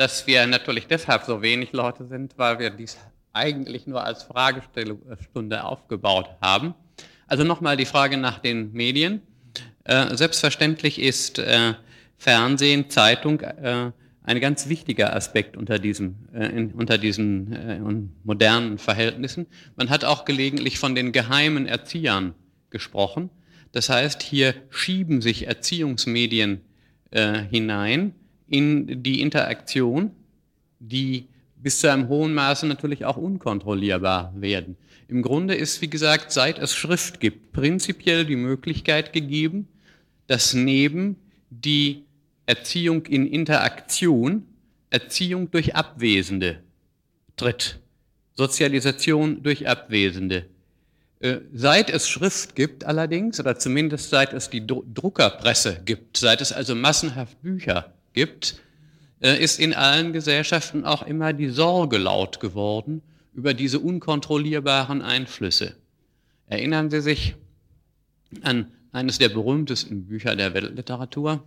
[0.00, 2.96] dass wir natürlich deshalb so wenig Leute sind, weil wir dies
[3.34, 6.74] eigentlich nur als Fragestunde aufgebaut haben.
[7.26, 9.20] Also nochmal die Frage nach den Medien.
[9.84, 11.74] Äh, selbstverständlich ist äh,
[12.16, 13.92] Fernsehen, Zeitung äh,
[14.22, 17.78] ein ganz wichtiger Aspekt unter, diesem, äh, in, unter diesen äh,
[18.24, 19.48] modernen Verhältnissen.
[19.76, 22.34] Man hat auch gelegentlich von den geheimen Erziehern
[22.70, 23.28] gesprochen.
[23.72, 26.62] Das heißt, hier schieben sich Erziehungsmedien
[27.10, 28.14] äh, hinein
[28.50, 30.10] in die Interaktion,
[30.80, 34.76] die bis zu einem hohen Maße natürlich auch unkontrollierbar werden.
[35.08, 39.68] Im Grunde ist, wie gesagt, seit es Schrift gibt, prinzipiell die Möglichkeit gegeben,
[40.26, 41.16] dass neben
[41.50, 42.04] die
[42.46, 44.46] Erziehung in Interaktion
[44.90, 46.60] Erziehung durch Abwesende
[47.36, 47.78] tritt,
[48.36, 50.46] Sozialisation durch Abwesende.
[51.20, 56.50] Äh, seit es Schrift gibt allerdings, oder zumindest seit es die Druckerpresse gibt, seit es
[56.50, 58.60] also massenhaft Bücher gibt,
[59.20, 63.02] äh, ist in allen Gesellschaften auch immer die Sorge laut geworden
[63.34, 65.76] über diese unkontrollierbaren Einflüsse.
[66.46, 67.34] Erinnern Sie sich
[68.42, 71.42] an eines der berühmtesten Bücher der Weltliteratur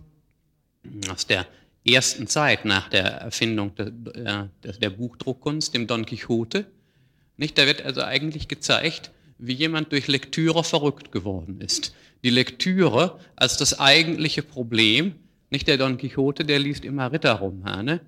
[1.10, 1.46] aus der
[1.86, 6.66] ersten Zeit nach der Erfindung der, der Buchdruckkunst, dem Don Quixote.
[7.36, 7.58] Nicht?
[7.58, 11.94] Da wird also eigentlich gezeigt, wie jemand durch Lektüre verrückt geworden ist.
[12.22, 15.14] Die Lektüre als das eigentliche Problem
[15.54, 18.00] nicht der Don Quixote, der liest immer Ritterromane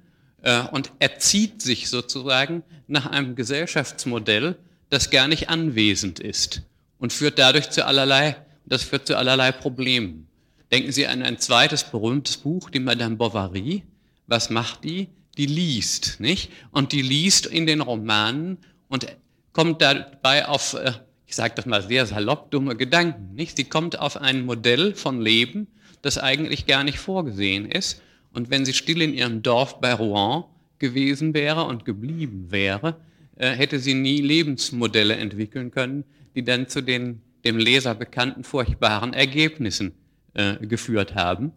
[0.42, 4.56] äh, und erzieht sich sozusagen nach einem Gesellschaftsmodell,
[4.90, 6.62] das gar nicht anwesend ist
[6.98, 10.26] und führt dadurch zu allerlei, das führt zu allerlei Problemen.
[10.72, 13.84] Denken Sie an ein zweites berühmtes Buch, die Madame Bovary.
[14.26, 15.08] Was macht die?
[15.38, 16.50] Die liest, nicht?
[16.72, 19.06] Und die liest in den Romanen und
[19.52, 20.94] kommt dabei auf, äh,
[21.26, 23.56] ich sage das mal sehr salopp, dumme Gedanken, nicht?
[23.56, 25.68] Sie kommt auf ein Modell von Leben,
[26.06, 28.00] das eigentlich gar nicht vorgesehen ist.
[28.32, 30.44] Und wenn sie still in ihrem Dorf bei Rouen
[30.78, 32.96] gewesen wäre und geblieben wäre,
[33.36, 36.04] äh, hätte sie nie Lebensmodelle entwickeln können,
[36.34, 39.92] die dann zu den dem Leser bekannten furchtbaren Ergebnissen
[40.34, 41.52] äh, geführt haben.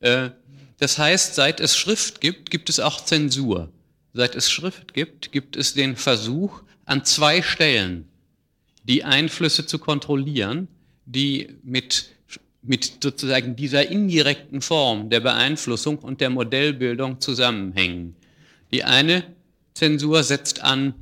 [0.00, 0.30] Äh,
[0.78, 3.72] das heißt, seit es Schrift gibt, gibt es auch Zensur.
[4.12, 8.08] Seit es Schrift gibt, gibt es den Versuch, an zwei Stellen
[8.84, 10.68] die Einflüsse zu kontrollieren,
[11.06, 12.10] die mit
[12.62, 18.14] mit sozusagen dieser indirekten Form der Beeinflussung und der Modellbildung zusammenhängen.
[18.72, 19.24] Die eine
[19.74, 20.94] Zensur setzt an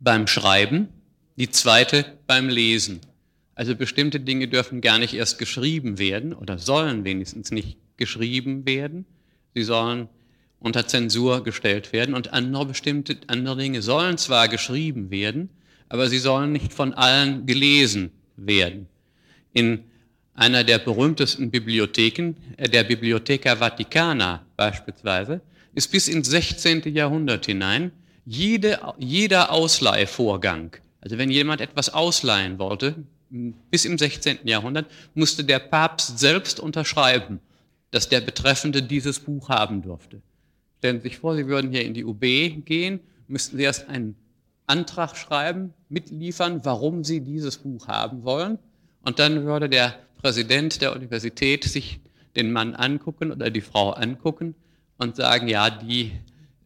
[0.00, 0.88] beim Schreiben,
[1.36, 3.00] die zweite beim Lesen.
[3.54, 9.06] Also bestimmte Dinge dürfen gar nicht erst geschrieben werden oder sollen wenigstens nicht geschrieben werden.
[9.54, 10.08] Sie sollen
[10.60, 15.48] unter Zensur gestellt werden und andere bestimmte andere Dinge sollen zwar geschrieben werden,
[15.88, 18.88] aber sie sollen nicht von allen gelesen werden.
[19.52, 19.84] In
[20.36, 25.40] einer der berühmtesten Bibliotheken, äh, der Bibliotheca Vaticana beispielsweise,
[25.74, 26.94] ist bis ins 16.
[26.94, 27.90] Jahrhundert hinein
[28.24, 32.96] jede, jeder Ausleihvorgang, also wenn jemand etwas ausleihen wollte,
[33.70, 34.38] bis im 16.
[34.44, 37.40] Jahrhundert, musste der Papst selbst unterschreiben,
[37.90, 40.22] dass der Betreffende dieses Buch haben durfte.
[40.78, 42.20] Stellen Sie sich vor, Sie würden hier in die UB
[42.64, 44.16] gehen, müssten Sie erst einen
[44.66, 48.58] Antrag schreiben, mitliefern, warum Sie dieses Buch haben wollen.
[49.02, 49.94] Und dann würde der
[50.26, 52.00] Präsident der Universität sich
[52.34, 54.56] den Mann angucken oder die Frau angucken
[54.98, 56.10] und sagen, ja, die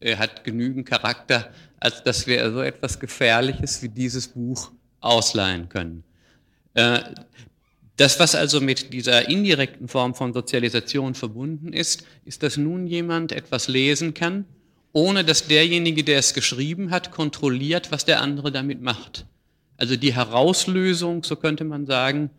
[0.00, 6.04] äh, hat genügend Charakter, als dass wir so etwas Gefährliches wie dieses Buch ausleihen können.
[6.72, 7.00] Äh,
[7.98, 13.30] das, was also mit dieser indirekten Form von Sozialisation verbunden ist, ist, dass nun jemand
[13.30, 14.46] etwas lesen kann,
[14.94, 19.26] ohne dass derjenige, der es geschrieben hat, kontrolliert, was der andere damit macht.
[19.76, 22.30] Also die Herauslösung, so könnte man sagen,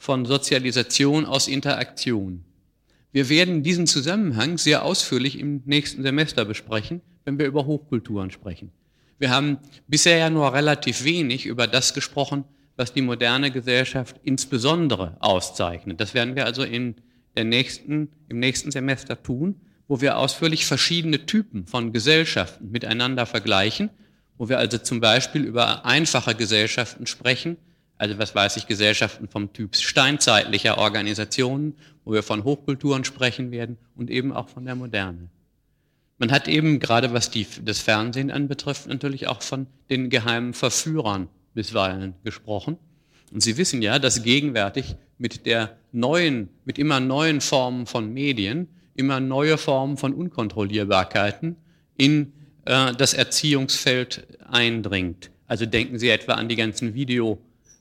[0.00, 2.42] von Sozialisation aus Interaktion.
[3.12, 8.72] Wir werden diesen Zusammenhang sehr ausführlich im nächsten Semester besprechen, wenn wir über Hochkulturen sprechen.
[9.18, 12.44] Wir haben bisher ja nur relativ wenig über das gesprochen,
[12.76, 16.00] was die moderne Gesellschaft insbesondere auszeichnet.
[16.00, 16.94] Das werden wir also in
[17.36, 23.90] der nächsten, im nächsten Semester tun, wo wir ausführlich verschiedene Typen von Gesellschaften miteinander vergleichen,
[24.38, 27.58] wo wir also zum Beispiel über einfache Gesellschaften sprechen,
[28.00, 33.76] also was weiß ich, Gesellschaften vom Typ steinzeitlicher Organisationen, wo wir von Hochkulturen sprechen werden
[33.94, 35.28] und eben auch von der Moderne.
[36.16, 41.28] Man hat eben, gerade was die, das Fernsehen anbetrifft, natürlich auch von den geheimen Verführern
[41.52, 42.78] bisweilen gesprochen.
[43.32, 48.68] Und Sie wissen ja, dass gegenwärtig mit der neuen, mit immer neuen Formen von Medien,
[48.94, 51.56] immer neue Formen von Unkontrollierbarkeiten
[51.98, 52.32] in
[52.64, 55.30] äh, das Erziehungsfeld eindringt.
[55.46, 56.94] Also denken Sie etwa an die ganzen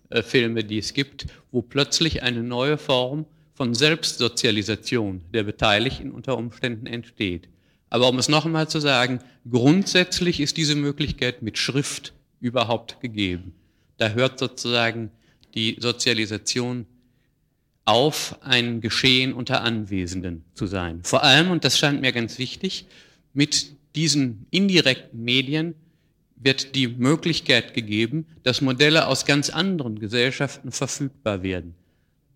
[0.09, 6.85] Videofilme, die es gibt, wo plötzlich eine neue Form von Selbstsozialisation der Beteiligten unter Umständen
[6.85, 7.47] entsteht.
[7.89, 13.53] Aber um es noch einmal zu sagen, grundsätzlich ist diese Möglichkeit mit Schrift überhaupt gegeben.
[13.97, 15.11] Da hört sozusagen
[15.55, 16.85] die Sozialisation
[17.85, 21.01] auf, ein Geschehen unter Anwesenden zu sein.
[21.03, 22.85] Vor allem, und das scheint mir ganz wichtig,
[23.33, 25.73] mit diesen indirekten Medien
[26.39, 31.75] wird die Möglichkeit gegeben, dass Modelle aus ganz anderen Gesellschaften verfügbar werden,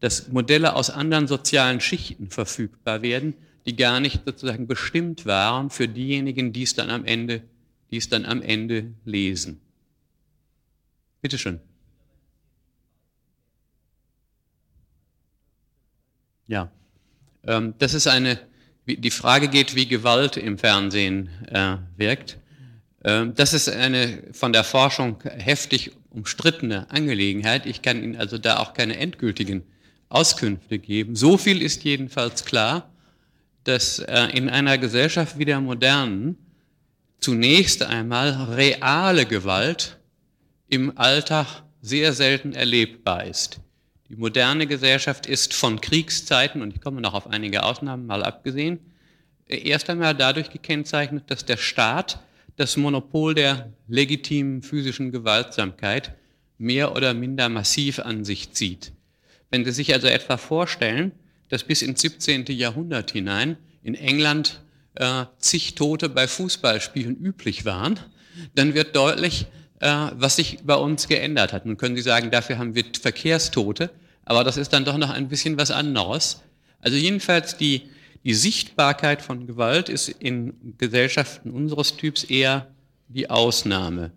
[0.02, 3.34] dass Modelle aus anderen sozialen Schichten verfügbar werden,
[3.66, 7.44] die gar nicht sozusagen bestimmt waren für diejenigen, die es dann am Ende,
[7.92, 9.62] die es dann am Ende lesen.
[11.22, 11.62] Bitte schön.
[16.48, 16.70] Ja,
[17.46, 18.38] ähm, das ist eine,
[18.86, 22.38] die Frage geht, wie Gewalt im Fernsehen äh, wirkt.
[23.04, 27.66] Ähm, das ist eine von der Forschung heftig umstrittene Angelegenheit.
[27.66, 29.64] Ich kann Ihnen also da auch keine endgültigen
[30.10, 31.16] Auskünfte geben.
[31.16, 32.92] So viel ist jedenfalls klar,
[33.64, 36.38] dass äh, in einer Gesellschaft wie der modernen
[37.20, 39.98] zunächst einmal reale Gewalt
[40.68, 43.60] im Alltag sehr selten erlebbar ist.
[44.10, 48.80] Die moderne Gesellschaft ist von Kriegszeiten, und ich komme noch auf einige Ausnahmen mal abgesehen,
[49.48, 52.20] erst einmal dadurch gekennzeichnet, dass der Staat
[52.56, 56.14] das Monopol der legitimen physischen Gewaltsamkeit
[56.58, 58.92] mehr oder minder massiv an sich zieht.
[59.50, 61.12] Wenn Sie sich also etwa vorstellen,
[61.50, 62.46] dass bis ins 17.
[62.48, 64.62] Jahrhundert hinein in England
[64.96, 68.00] äh, zig Tote bei Fußballspielen üblich waren,
[68.56, 69.46] dann wird deutlich,
[69.80, 71.66] äh, was sich bei uns geändert hat.
[71.66, 73.90] Nun können Sie sagen, dafür haben wir Verkehrstote,
[74.26, 76.42] aber das ist dann doch noch ein bisschen was anderes.
[76.80, 77.84] Also jedenfalls die,
[78.24, 82.68] die Sichtbarkeit von Gewalt ist in Gesellschaften unseres Typs eher
[83.08, 84.12] die Ausnahme.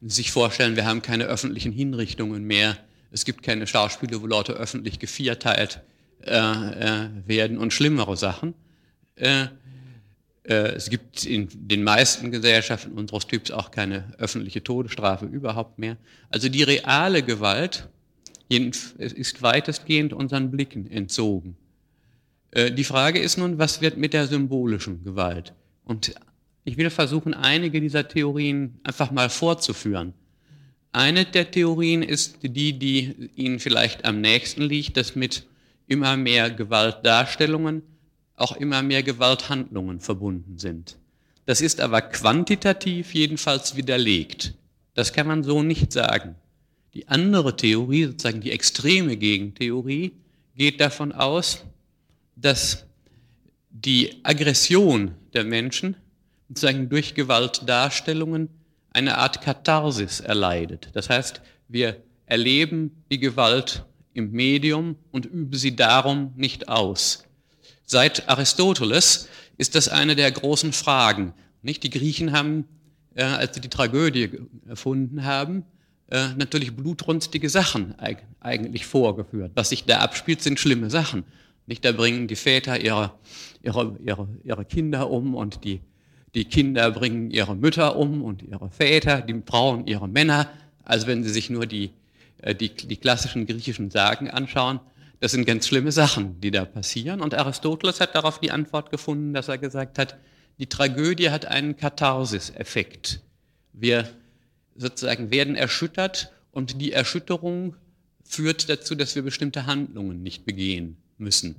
[0.00, 2.76] Sich vorstellen, wir haben keine öffentlichen Hinrichtungen mehr,
[3.10, 5.80] es gibt keine Schauspiele, wo Leute öffentlich gevierteilt
[6.22, 8.54] äh, äh, werden und schlimmere Sachen.
[9.16, 9.46] Äh,
[10.44, 15.96] äh, es gibt in den meisten Gesellschaften unseres Typs auch keine öffentliche Todesstrafe überhaupt mehr.
[16.30, 17.88] Also die reale Gewalt
[18.48, 21.56] ist weitestgehend unseren Blicken entzogen.
[22.50, 25.52] Äh, die Frage ist nun, was wird mit der symbolischen Gewalt?
[25.84, 26.14] Und
[26.64, 30.12] ich will versuchen, einige dieser Theorien einfach mal vorzuführen.
[30.92, 35.46] Eine der Theorien ist die, die Ihnen vielleicht am nächsten liegt, dass mit
[35.86, 37.82] immer mehr Gewaltdarstellungen
[38.36, 40.96] auch immer mehr Gewalthandlungen verbunden sind.
[41.46, 44.54] Das ist aber quantitativ jedenfalls widerlegt.
[44.94, 46.34] Das kann man so nicht sagen.
[46.94, 50.12] Die andere Theorie, sozusagen die extreme Gegentheorie,
[50.54, 51.64] geht davon aus,
[52.40, 52.86] dass
[53.70, 55.96] die Aggression der Menschen
[56.48, 58.48] sozusagen durch Gewaltdarstellungen
[58.90, 60.88] eine Art Katharsis erleidet.
[60.94, 63.84] Das heißt, wir erleben die Gewalt
[64.14, 67.24] im Medium und üben sie darum nicht aus.
[67.84, 71.34] Seit Aristoteles ist das eine der großen Fragen.
[71.62, 71.82] Nicht?
[71.82, 72.64] Die Griechen haben,
[73.14, 74.30] äh, als sie die Tragödie
[74.66, 75.64] erfunden haben,
[76.10, 77.94] äh, natürlich blutrünstige Sachen
[78.40, 79.52] eigentlich vorgeführt.
[79.54, 81.24] Was sich da abspielt, sind schlimme Sachen.
[81.68, 81.84] Nicht?
[81.84, 83.12] Da bringen die Väter ihre,
[83.62, 85.82] ihre, ihre, ihre Kinder um und die,
[86.34, 90.50] die Kinder bringen ihre Mütter um und ihre Väter, die Frauen ihre Männer.
[90.82, 91.90] Also wenn Sie sich nur die,
[92.40, 94.80] äh, die, die klassischen griechischen Sagen anschauen,
[95.20, 97.20] das sind ganz schlimme Sachen, die da passieren.
[97.20, 100.16] Und Aristoteles hat darauf die Antwort gefunden, dass er gesagt hat,
[100.58, 103.20] die Tragödie hat einen Katharsis-Effekt.
[103.74, 104.08] Wir
[104.74, 107.76] sozusagen werden erschüttert und die Erschütterung
[108.24, 111.56] führt dazu, dass wir bestimmte Handlungen nicht begehen müssen.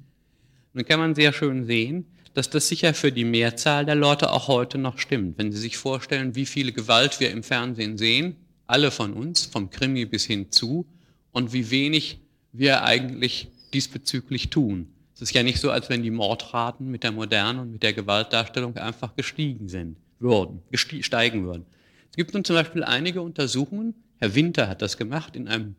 [0.74, 4.48] Nun kann man sehr schön sehen, dass das sicher für die Mehrzahl der Leute auch
[4.48, 5.38] heute noch stimmt.
[5.38, 8.36] Wenn Sie sich vorstellen, wie viele Gewalt wir im Fernsehen sehen,
[8.68, 10.86] alle von uns, vom Krimi bis hin zu,
[11.32, 12.20] und wie wenig
[12.52, 14.88] wir eigentlich diesbezüglich tun.
[15.16, 17.94] Es ist ja nicht so, als wenn die Mordraten mit der modernen und mit der
[17.94, 19.98] Gewaltdarstellung einfach gestiegen sind.
[20.20, 21.66] würden, steigen würden.
[22.10, 25.76] Es gibt nun zum Beispiel einige Untersuchungen, Herr Winter hat das gemacht in einem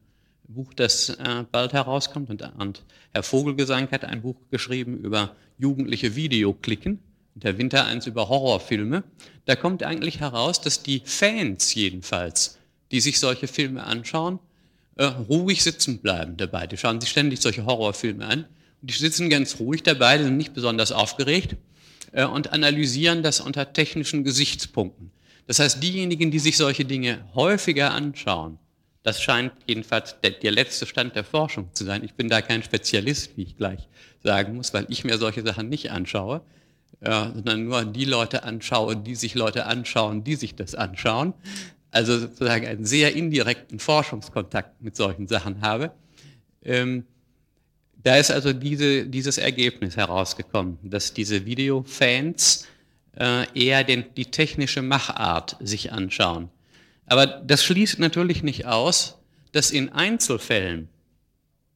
[0.55, 2.83] Buch, das äh, bald herauskommt, und, und
[3.13, 6.99] Herr Vogelgesang hat ein Buch geschrieben über jugendliche Videoklicken
[7.35, 9.05] und Herr Winter eins über Horrorfilme.
[9.47, 12.59] Da kommt eigentlich heraus, dass die Fans jedenfalls,
[12.91, 14.39] die sich solche Filme anschauen,
[14.97, 16.67] äh, ruhig sitzen bleiben dabei.
[16.67, 18.47] Die schauen sich ständig solche Horrorfilme an
[18.81, 21.57] und die sitzen ganz ruhig dabei, die sind nicht besonders aufgeregt
[22.13, 25.11] äh, und analysieren das unter technischen Gesichtspunkten.
[25.47, 28.59] Das heißt, diejenigen, die sich solche Dinge häufiger anschauen,
[29.03, 32.05] das scheint jedenfalls der, der, letzte Stand der Forschung zu sein.
[32.05, 33.89] Ich bin da kein Spezialist, wie ich gleich
[34.23, 36.43] sagen muss, weil ich mir solche Sachen nicht anschaue,
[37.01, 41.33] äh, sondern nur die Leute anschaue, die sich Leute anschauen, die sich das anschauen.
[41.91, 45.93] Also sozusagen einen sehr indirekten Forschungskontakt mit solchen Sachen habe.
[46.63, 47.05] Ähm,
[48.03, 52.67] da ist also diese, dieses Ergebnis herausgekommen, dass diese Videofans
[53.17, 56.49] äh, eher den, die technische Machart sich anschauen.
[57.11, 59.19] Aber das schließt natürlich nicht aus,
[59.51, 60.89] dass in Einzelfällen,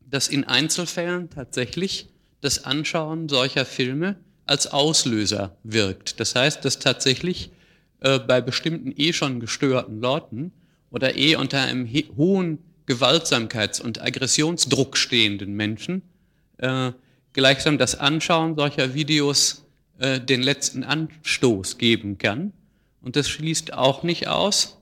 [0.08, 2.08] dass in Einzelfällen tatsächlich
[2.40, 4.14] das Anschauen solcher Filme
[4.46, 6.20] als Auslöser wirkt.
[6.20, 7.50] Das heißt, dass tatsächlich
[7.98, 10.52] äh, bei bestimmten eh schon gestörten Leuten
[10.92, 16.02] oder eh unter einem hohen Gewaltsamkeits- und Aggressionsdruck stehenden Menschen
[16.58, 16.92] äh,
[17.32, 19.66] gleichsam das Anschauen solcher Videos
[19.98, 22.52] äh, den letzten Anstoß geben kann.
[23.02, 24.80] Und das schließt auch nicht aus,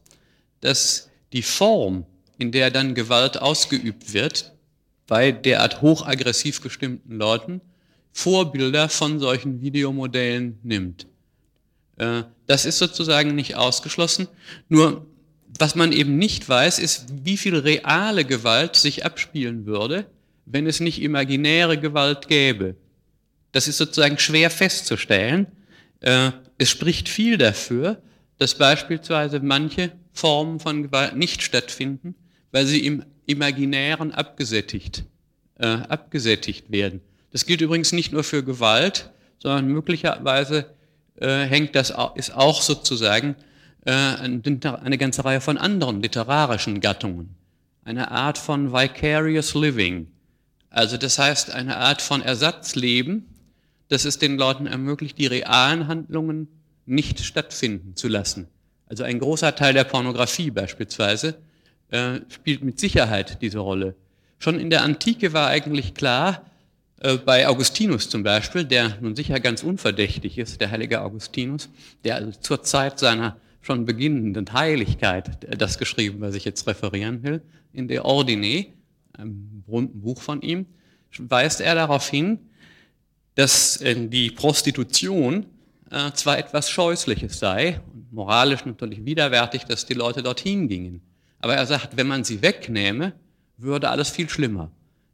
[0.62, 2.06] dass die Form,
[2.38, 4.52] in der dann Gewalt ausgeübt wird,
[5.06, 7.60] bei derart hochaggressiv gestimmten Leuten,
[8.12, 11.06] Vorbilder von solchen Videomodellen nimmt.
[11.96, 14.28] Äh, das ist sozusagen nicht ausgeschlossen.
[14.68, 15.06] Nur
[15.58, 20.06] was man eben nicht weiß, ist, wie viel reale Gewalt sich abspielen würde,
[20.46, 22.76] wenn es nicht imaginäre Gewalt gäbe.
[23.52, 25.46] Das ist sozusagen schwer festzustellen.
[26.00, 28.02] Äh, es spricht viel dafür,
[28.38, 32.14] dass beispielsweise manche Formen von Gewalt nicht stattfinden,
[32.50, 35.04] weil sie im Imaginären abgesättigt,
[35.58, 37.00] äh, abgesättigt werden.
[37.30, 40.66] Das gilt übrigens nicht nur für Gewalt, sondern möglicherweise
[41.16, 43.36] äh, hängt das ist auch sozusagen
[43.84, 47.34] eine ganze Reihe von anderen literarischen Gattungen.
[47.84, 50.06] Eine Art von vicarious living.
[50.70, 53.26] Also das heißt eine Art von Ersatzleben,
[53.88, 56.46] dass es den Leuten ermöglicht, die realen Handlungen
[56.86, 58.46] nicht stattfinden zu lassen.
[58.92, 61.36] Also ein großer Teil der Pornografie beispielsweise
[61.88, 63.94] äh, spielt mit Sicherheit diese Rolle.
[64.38, 66.44] Schon in der Antike war eigentlich klar,
[67.00, 71.70] äh, bei Augustinus zum Beispiel, der nun sicher ganz unverdächtig ist, der heilige Augustinus,
[72.04, 77.22] der also zur Zeit seiner schon beginnenden Heiligkeit äh, das geschrieben, was ich jetzt referieren
[77.22, 77.40] will,
[77.72, 78.66] in der Ordine,
[79.14, 80.66] einem berühmten Buch von ihm,
[81.16, 82.40] weist er darauf hin,
[83.36, 85.46] dass äh, die Prostitution
[86.14, 87.78] zwar etwas Scheußliches sei
[88.12, 91.02] moralisch natürlich widerwärtig, dass die Leute dorthin gingen.
[91.40, 93.12] Aber er sagt, wenn man sie wegnähme,
[93.56, 94.70] würde alles viel schlimmer.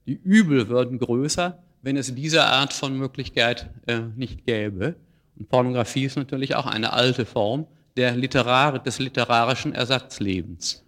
[0.06, 4.96] Die Übel würden größer, wenn es diese Art von Möglichkeit äh, nicht gäbe.
[5.38, 10.84] Und Pornografie ist natürlich auch eine alte Form der Literar des literarischen Ersatzlebens.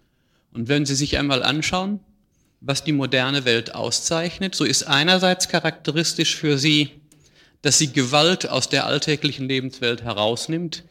[0.53, 1.99] Und wenn Sie sich einmal anschauen,
[2.59, 7.01] was die moderne Welt auszeichnet, so ist einerseits charakteristisch für sie
[7.61, 10.83] dass sie Gewalt aus der alltäglichen Lebenswelt herausnimmt,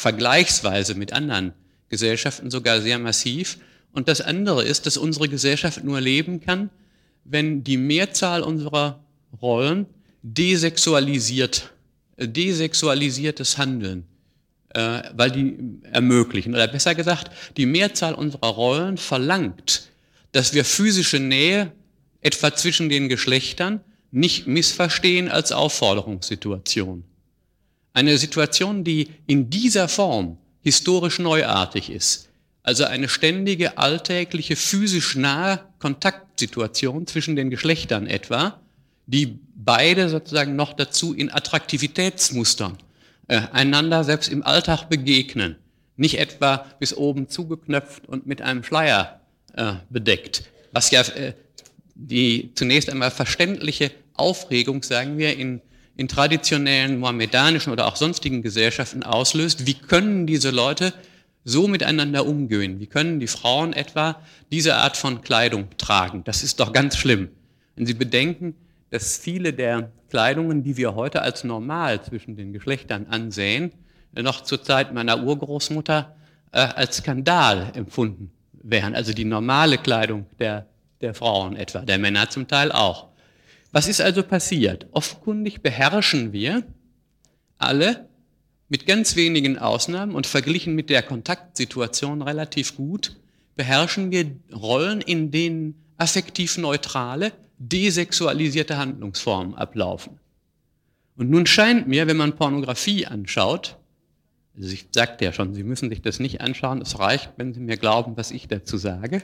[0.00, 1.52] vergleichsweise mit anderen
[1.90, 3.58] Gesellschaften sogar sehr massiv.
[3.92, 6.70] Und das andere ist, dass unsere Gesellschaft nur leben kann,
[7.24, 9.04] wenn die Mehrzahl unserer
[9.42, 9.86] Rollen
[10.22, 11.72] desexualisiert,
[12.16, 14.06] desexualisiertes Handeln,
[14.70, 15.56] äh, weil die
[15.92, 16.54] ermöglichen.
[16.54, 19.88] Oder besser gesagt, die Mehrzahl unserer Rollen verlangt,
[20.32, 21.72] dass wir physische Nähe
[22.22, 23.80] etwa zwischen den Geschlechtern
[24.12, 27.04] nicht missverstehen als Aufforderungssituation.
[27.92, 32.28] Eine Situation, die in dieser Form historisch neuartig ist,
[32.62, 38.60] also eine ständige, alltägliche, physisch nahe Kontaktsituation zwischen den Geschlechtern etwa,
[39.06, 42.78] die beide sozusagen noch dazu in Attraktivitätsmustern
[43.28, 45.56] äh, einander selbst im Alltag begegnen,
[45.96, 49.20] nicht etwa bis oben zugeknöpft und mit einem Schleier
[49.54, 51.34] äh, bedeckt, was ja äh,
[51.94, 55.60] die zunächst einmal verständliche Aufregung, sagen wir, in,
[56.00, 59.66] in traditionellen mohammedanischen oder auch sonstigen Gesellschaften auslöst.
[59.66, 60.94] Wie können diese Leute
[61.44, 62.80] so miteinander umgehen?
[62.80, 64.18] Wie können die Frauen etwa
[64.50, 66.24] diese Art von Kleidung tragen?
[66.24, 67.28] Das ist doch ganz schlimm.
[67.76, 68.54] Wenn Sie bedenken,
[68.88, 73.70] dass viele der Kleidungen, die wir heute als normal zwischen den Geschlechtern ansehen,
[74.14, 76.16] noch zur Zeit meiner Urgroßmutter
[76.52, 78.94] äh, als Skandal empfunden wären.
[78.94, 80.66] Also die normale Kleidung der
[81.00, 83.09] der Frauen etwa, der Männer zum Teil auch.
[83.72, 84.86] Was ist also passiert?
[84.92, 86.64] Offenkundig beherrschen wir
[87.58, 88.08] alle
[88.68, 93.16] mit ganz wenigen Ausnahmen und verglichen mit der Kontaktsituation relativ gut,
[93.56, 100.18] beherrschen wir Rollen, in denen affektiv neutrale, desexualisierte Handlungsformen ablaufen.
[101.16, 103.76] Und nun scheint mir, wenn man Pornografie anschaut,
[104.56, 107.60] also ich sagte ja schon, Sie müssen sich das nicht anschauen, es reicht, wenn Sie
[107.60, 109.22] mir glauben, was ich dazu sage,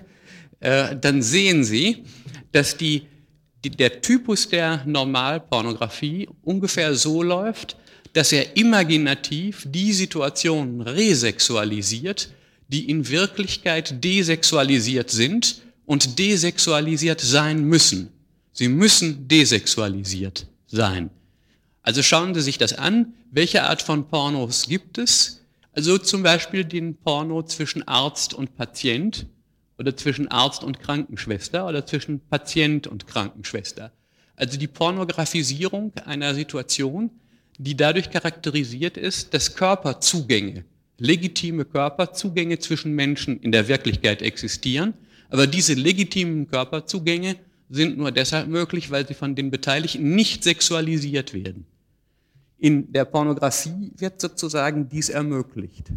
[0.61, 2.05] äh, dann sehen Sie,
[2.53, 3.07] dass die, die,
[3.71, 7.77] der Typus der Normalpornografie ungefähr so läuft,
[8.13, 12.31] dass er imaginativ die Situationen resexualisiert,
[12.69, 18.11] die in Wirklichkeit desexualisiert sind und desexualisiert sein müssen.
[18.53, 21.11] Sie müssen desexualisiert sein.
[21.83, 23.13] Also schauen Sie sich das an.
[23.31, 25.43] Welche Art von Pornos gibt es?
[25.73, 29.27] Also zum Beispiel den Porno zwischen Arzt und Patient
[29.79, 33.93] oder zwischen Arzt und Krankenschwester oder zwischen Patient und Krankenschwester.
[34.37, 37.11] Also die Pornografisierung einer Situation,
[37.59, 40.65] die dadurch charakterisiert ist, dass Körperzugänge,
[40.99, 44.95] legitime Körperzugänge zwischen Menschen in der Wirklichkeit existieren,
[45.29, 47.37] aber diese legitimen Körperzugänge
[47.69, 51.67] sind nur deshalb möglich, weil sie von den Beteiligten nicht sexualisiert werden.
[52.59, 55.91] In der Pornografie wird sozusagen dies ermöglicht.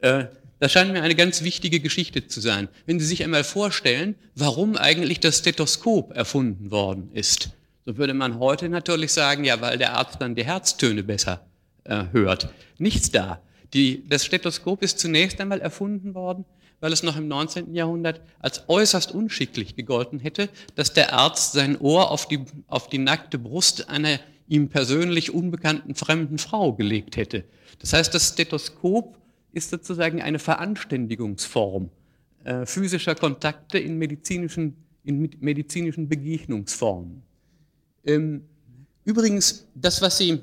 [0.00, 0.26] Äh,
[0.60, 2.68] das scheint mir eine ganz wichtige Geschichte zu sein.
[2.86, 7.50] Wenn Sie sich einmal vorstellen, warum eigentlich das Stethoskop erfunden worden ist,
[7.84, 11.46] so würde man heute natürlich sagen, ja, weil der Arzt dann die Herztöne besser
[11.84, 12.50] äh, hört.
[12.78, 13.40] Nichts da.
[13.72, 16.44] Die, das Stethoskop ist zunächst einmal erfunden worden,
[16.80, 17.74] weil es noch im 19.
[17.74, 22.98] Jahrhundert als äußerst unschicklich gegolten hätte, dass der Arzt sein Ohr auf die, auf die
[22.98, 27.44] nackte Brust einer ihm persönlich unbekannten fremden Frau gelegt hätte.
[27.80, 29.18] Das heißt, das Stethoskop
[29.52, 31.90] ist sozusagen eine Veranständigungsform
[32.44, 37.22] äh, physischer Kontakte in medizinischen, in medizinischen Begegnungsformen.
[38.04, 38.42] Ähm,
[39.04, 40.40] übrigens, das, was Sie,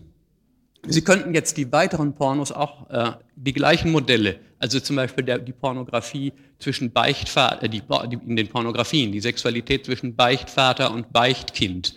[0.88, 5.40] Sie könnten jetzt die weiteren Pornos auch, äh, die gleichen Modelle, also zum Beispiel der,
[5.40, 7.82] die Pornografie zwischen Beichtvater, äh, die,
[8.26, 11.96] in den Pornografien, die Sexualität zwischen Beichtvater und Beichtkind,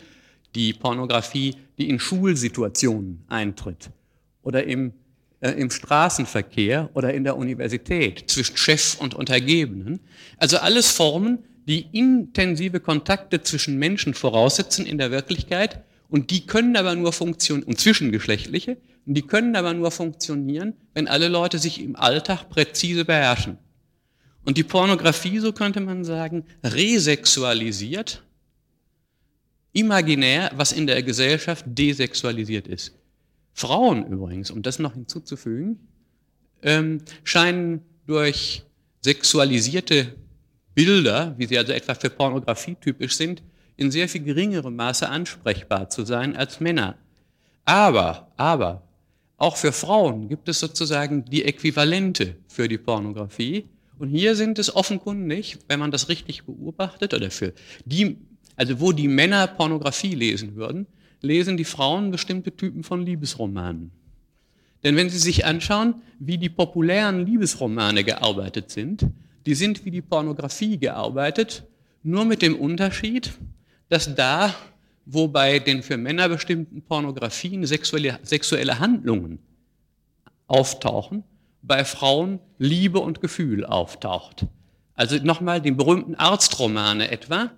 [0.54, 3.90] die Pornografie, die in Schulsituationen eintritt
[4.42, 4.92] oder im,
[5.41, 10.01] äh, im Straßenverkehr oder in der Universität zwischen Chef und Untergebenen.
[10.36, 16.76] Also alles Formen, die intensive Kontakte zwischen Menschen voraussetzen in der Wirklichkeit und die können
[16.76, 21.82] aber nur funktionieren, und zwischengeschlechtliche, und die können aber nur funktionieren, wenn alle Leute sich
[21.82, 23.59] im Alltag präzise beherrschen.
[24.45, 28.22] Und die Pornografie, so könnte man sagen, resexualisiert
[29.72, 32.97] imaginär, was in der Gesellschaft desexualisiert ist.
[33.59, 35.88] Frauen übrigens, um das noch hinzuzufügen,
[36.62, 38.62] ähm, scheinen durch
[39.00, 40.14] sexualisierte
[40.74, 43.42] Bilder, wie sie also etwa für Pornografie typisch sind,
[43.76, 46.96] in sehr viel geringerem Maße ansprechbar zu sein als Männer.
[47.64, 48.82] Aber, aber,
[49.36, 53.68] auch für Frauen gibt es sozusagen die Äquivalente für die Pornografie.
[53.98, 57.52] Und hier sind es offenkundig, wenn man das richtig beobachtet, oder für
[57.84, 58.18] die
[58.59, 60.86] also wo die Männer Pornografie lesen würden,
[61.20, 63.90] lesen die Frauen bestimmte Typen von Liebesromanen.
[64.84, 69.06] Denn wenn Sie sich anschauen, wie die populären Liebesromane gearbeitet sind,
[69.46, 71.64] die sind wie die Pornografie gearbeitet,
[72.02, 73.32] nur mit dem Unterschied,
[73.88, 74.54] dass da,
[75.04, 79.38] wo bei den für Männer bestimmten Pornografien sexuelle, sexuelle Handlungen
[80.46, 81.24] auftauchen,
[81.62, 84.46] bei Frauen Liebe und Gefühl auftaucht.
[84.94, 87.50] Also nochmal den berühmten Arztromane etwa,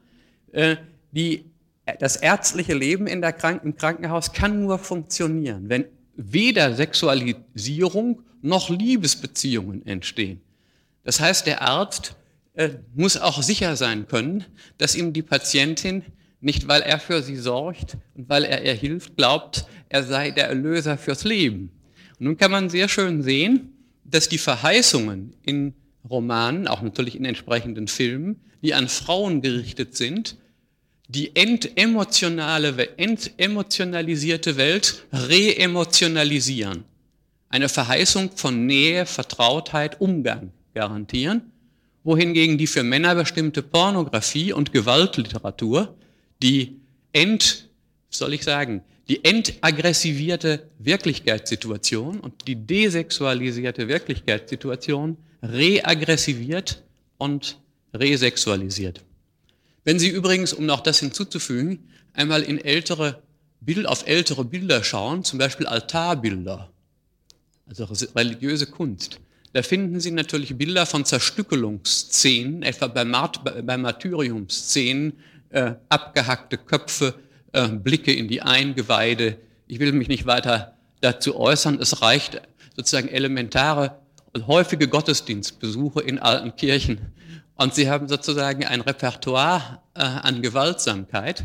[0.52, 0.76] äh,
[1.12, 1.49] die,
[1.98, 5.86] das ärztliche Leben in der Kranken im Krankenhaus kann nur funktionieren, wenn
[6.16, 10.40] weder Sexualisierung noch Liebesbeziehungen entstehen.
[11.04, 12.14] Das heißt, der Arzt
[12.54, 14.44] äh, muss auch sicher sein können,
[14.78, 16.02] dass ihm die Patientin
[16.40, 20.48] nicht, weil er für sie sorgt und weil er ihr hilft, glaubt, er sei der
[20.48, 21.70] Erlöser fürs Leben.
[22.18, 23.72] Und nun kann man sehr schön sehen,
[24.04, 25.74] dass die Verheißungen in
[26.08, 30.36] Romanen, auch natürlich in entsprechenden Filmen, die an Frauen gerichtet sind,
[31.12, 36.84] die entemotionale, entemotionalisierte Welt reemotionalisieren.
[37.48, 41.50] Eine Verheißung von Nähe, Vertrautheit, Umgang garantieren,
[42.04, 45.96] wohingegen die für Männer bestimmte Pornografie und Gewaltliteratur
[46.42, 46.80] die
[47.12, 47.68] ent,
[48.08, 56.84] soll ich sagen, die entaggressivierte Wirklichkeitssituation und die desexualisierte Wirklichkeitssituation reaggressiviert
[57.18, 57.58] und
[57.92, 59.02] resexualisiert.
[59.84, 63.22] Wenn Sie übrigens, um noch das hinzuzufügen, einmal in ältere
[63.60, 66.70] Bild, auf ältere Bilder schauen, zum Beispiel Altarbilder,
[67.66, 69.20] also religiöse Kunst,
[69.52, 75.14] da finden Sie natürlich Bilder von Zerstückelungsszenen, etwa bei, Mart bei Martyriumsszenen,
[75.50, 77.14] äh, abgehackte Köpfe,
[77.52, 79.38] äh, Blicke in die Eingeweide.
[79.66, 81.80] Ich will mich nicht weiter dazu äußern.
[81.80, 82.40] Es reicht,
[82.76, 83.98] sozusagen elementare
[84.32, 87.12] und häufige Gottesdienstbesuche in alten Kirchen.
[87.60, 91.44] Und sie haben sozusagen ein Repertoire äh, an Gewaltsamkeit,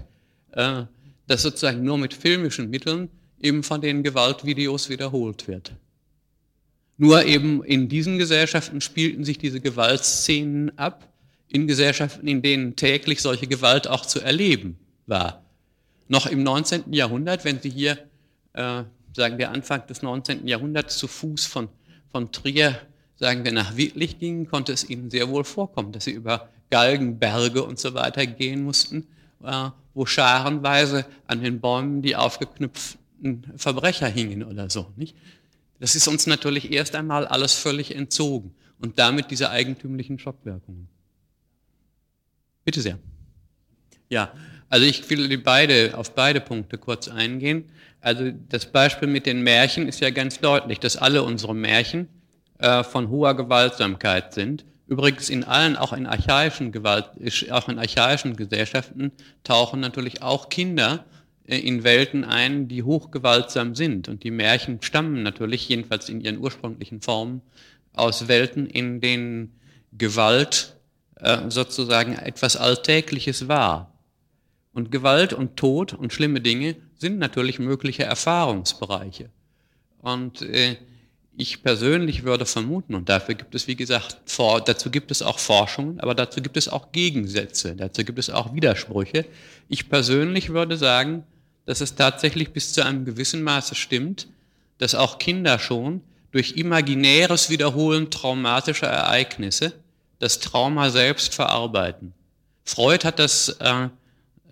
[0.54, 0.84] äh,
[1.28, 3.10] das sozusagen nur mit filmischen Mitteln
[3.42, 5.74] eben von den Gewaltvideos wiederholt wird.
[6.96, 11.06] Nur eben in diesen Gesellschaften spielten sich diese Gewaltszenen ab,
[11.50, 15.44] in Gesellschaften, in denen täglich solche Gewalt auch zu erleben war.
[16.08, 16.94] Noch im 19.
[16.94, 17.98] Jahrhundert, wenn Sie hier,
[18.54, 20.48] äh, sagen wir Anfang des 19.
[20.48, 21.68] Jahrhunderts, zu Fuß von,
[22.14, 22.80] von Trier,
[23.16, 27.64] sagen wir nach Wittlich gingen, konnte es Ihnen sehr wohl vorkommen, dass Sie über Galgenberge
[27.64, 29.08] und so weiter gehen mussten,
[29.44, 34.92] äh, wo scharenweise an den Bäumen die aufgeknüpften Verbrecher hingen oder so.
[34.96, 35.16] Nicht?
[35.80, 40.88] Das ist uns natürlich erst einmal alles völlig entzogen und damit diese eigentümlichen Schockwirkungen.
[42.64, 42.98] Bitte sehr.
[44.10, 44.34] Ja,
[44.70, 47.66] also ich will beide, auf beide Punkte kurz eingehen.
[48.02, 52.08] Also das Beispiel mit den Märchen ist ja ganz deutlich, dass alle unsere Märchen
[52.60, 54.66] äh, von hoher Gewaltsamkeit sind.
[54.88, 57.10] Übrigens in allen, auch in archaischen Gewalt,
[57.52, 59.12] auch in archaischen Gesellschaften
[59.44, 61.06] tauchen natürlich auch Kinder
[61.48, 64.08] äh, in Welten ein, die hochgewaltsam sind.
[64.08, 67.42] Und die Märchen stammen natürlich, jedenfalls in ihren ursprünglichen Formen,
[67.94, 69.60] aus Welten, in denen
[69.94, 70.76] Gewalt
[71.16, 73.92] äh, sozusagen etwas Alltägliches war.
[74.74, 79.30] Und Gewalt und Tod und schlimme Dinge sind natürlich mögliche Erfahrungsbereiche.
[80.02, 80.76] Und äh,
[81.38, 85.40] ich persönlich würde vermuten, und dafür gibt es, wie gesagt, vor, dazu gibt es auch
[85.40, 89.26] Forschungen, aber dazu gibt es auch Gegensätze, dazu gibt es auch Widersprüche.
[89.68, 91.24] Ich persönlich würde sagen,
[91.66, 94.28] dass es tatsächlich bis zu einem gewissen Maße stimmt,
[94.78, 99.74] dass auch Kinder schon durch imaginäres Wiederholen traumatischer Ereignisse
[100.20, 102.14] das Trauma selbst verarbeiten.
[102.64, 103.90] Freud hat das äh,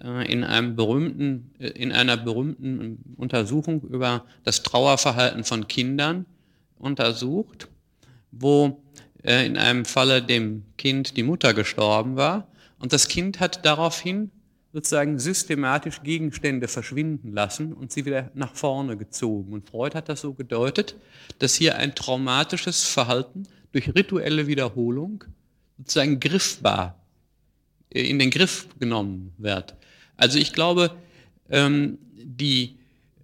[0.01, 6.25] äh in, einem berühmten, äh, in einer berühmten Untersuchung über das Trauerverhalten von Kindern
[6.83, 7.67] untersucht,
[8.31, 8.81] wo
[9.23, 12.47] äh, in einem Falle dem Kind die Mutter gestorben war
[12.79, 14.31] und das Kind hat daraufhin
[14.73, 19.53] sozusagen systematisch Gegenstände verschwinden lassen und sie wieder nach vorne gezogen.
[19.53, 20.95] Und Freud hat das so gedeutet,
[21.39, 25.23] dass hier ein traumatisches Verhalten durch rituelle Wiederholung
[25.77, 26.99] sozusagen griffbar
[27.91, 29.75] äh, in den Griff genommen wird.
[30.17, 30.91] Also ich glaube,
[31.49, 32.77] ähm, die,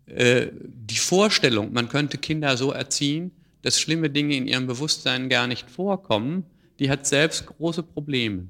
[0.05, 3.31] äh, die Vorstellung, man könnte Kinder so erziehen,
[3.61, 6.45] dass schlimme Dinge in ihrem Bewusstsein gar nicht vorkommen,
[6.79, 8.47] die hat selbst große Probleme.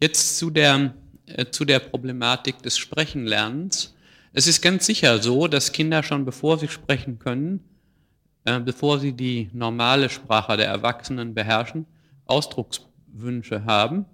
[0.00, 0.94] Jetzt zu der
[1.26, 3.94] äh, zu der Problematik des Sprechenlernens.
[4.32, 7.60] Es ist ganz sicher so, dass Kinder schon bevor sie sprechen können,
[8.44, 11.86] äh, bevor sie die normale Sprache der Erwachsenen beherrschen,
[12.26, 14.04] Ausdruckswünsche haben.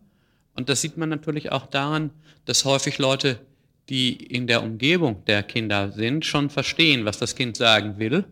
[0.54, 2.10] Und das sieht man natürlich auch daran,
[2.44, 3.40] dass häufig Leute,
[3.88, 8.24] die in der Umgebung der Kinder sind, schon verstehen, was das Kind sagen will,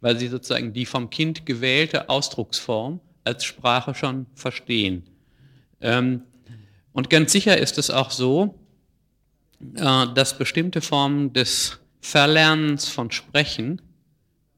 [0.00, 5.04] weil sie sozusagen die vom Kind gewählte Ausdrucksform als Sprache schon verstehen.
[5.80, 6.22] Ähm,
[6.92, 8.58] und ganz sicher ist es auch so,
[9.60, 13.82] äh, dass bestimmte Formen des Verlernens von Sprechen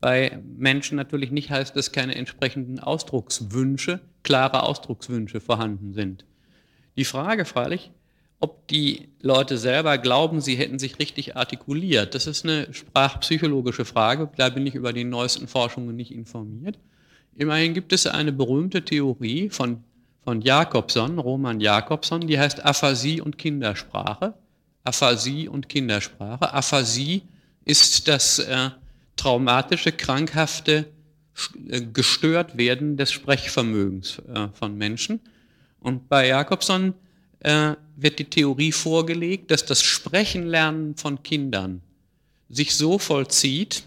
[0.01, 6.25] bei Menschen natürlich nicht heißt, dass keine entsprechenden Ausdruckswünsche, klare Ausdruckswünsche vorhanden sind.
[6.97, 7.91] Die Frage freilich,
[8.41, 14.31] ob die Leute selber glauben, sie hätten sich richtig artikuliert, das ist eine sprachpsychologische Frage,
[14.37, 16.79] da bin ich über die neuesten Forschungen nicht informiert.
[17.37, 19.85] Immerhin gibt es eine berühmte Theorie von
[20.23, 24.35] von Jakobson, Roman Jakobson, die heißt Aphasie und Kindersprache.
[24.85, 26.53] Aphasie und Kindersprache.
[26.53, 27.23] Aphasie
[27.65, 28.71] ist das äh,
[29.17, 30.87] traumatische, krankhafte
[31.69, 35.21] äh, gestört werden des Sprechvermögens äh, von Menschen.
[35.81, 36.95] Und bei Jakobson
[37.41, 41.83] äh, wird die Theorie vorgelegt, dass das Sprechenlernen von Kindern
[42.49, 43.85] sich so vollzieht,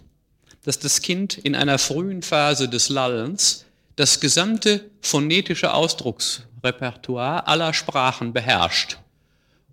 [0.64, 3.66] dass das Kind in einer frühen Phase des Lallens
[3.96, 8.98] das gesamte phonetische Ausdrucksrepertoire aller Sprachen beherrscht.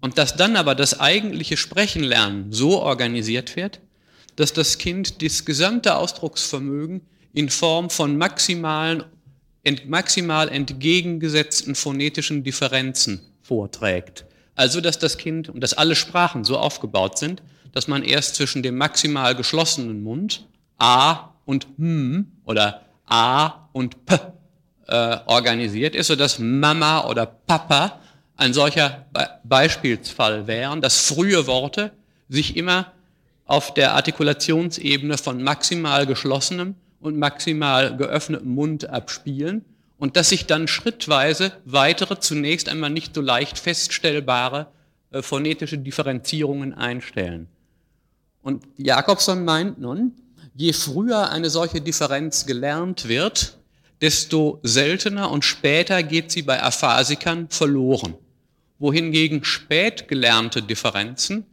[0.01, 3.81] Und dass dann aber das eigentliche Sprechenlernen so organisiert wird,
[4.37, 7.03] dass das Kind das gesamte Ausdrucksvermögen
[7.33, 9.05] in Form von maximalen,
[9.63, 14.27] ent, maximal entgegengesetzten phonetischen Differenzen vorträgt.
[14.55, 18.63] Also dass das Kind und dass alle Sprachen so aufgebaut sind, dass man erst zwischen
[18.63, 20.47] dem maximal geschlossenen Mund
[20.79, 24.15] A und M oder A und P
[24.87, 27.99] äh, organisiert ist, sodass Mama oder Papa
[28.37, 31.91] ein solcher Be Beispielsfall wären, dass frühe Worte
[32.29, 32.93] sich immer
[33.47, 39.65] auf der Artikulationsebene von maximal geschlossenem und maximal geöffnetem Mund abspielen
[40.01, 44.67] und dass sich dann schrittweise weitere, zunächst einmal nicht so leicht feststellbare
[45.11, 47.49] äh, phonetische Differenzierungen einstellen.
[48.43, 50.13] Und Jakobson meint nun,
[50.55, 53.59] je früher eine solche Differenz gelernt wird,
[54.01, 58.15] desto seltener und später geht sie bei Aphasikern verloren.
[58.79, 61.45] Wohingegen spät gelernte Differenzen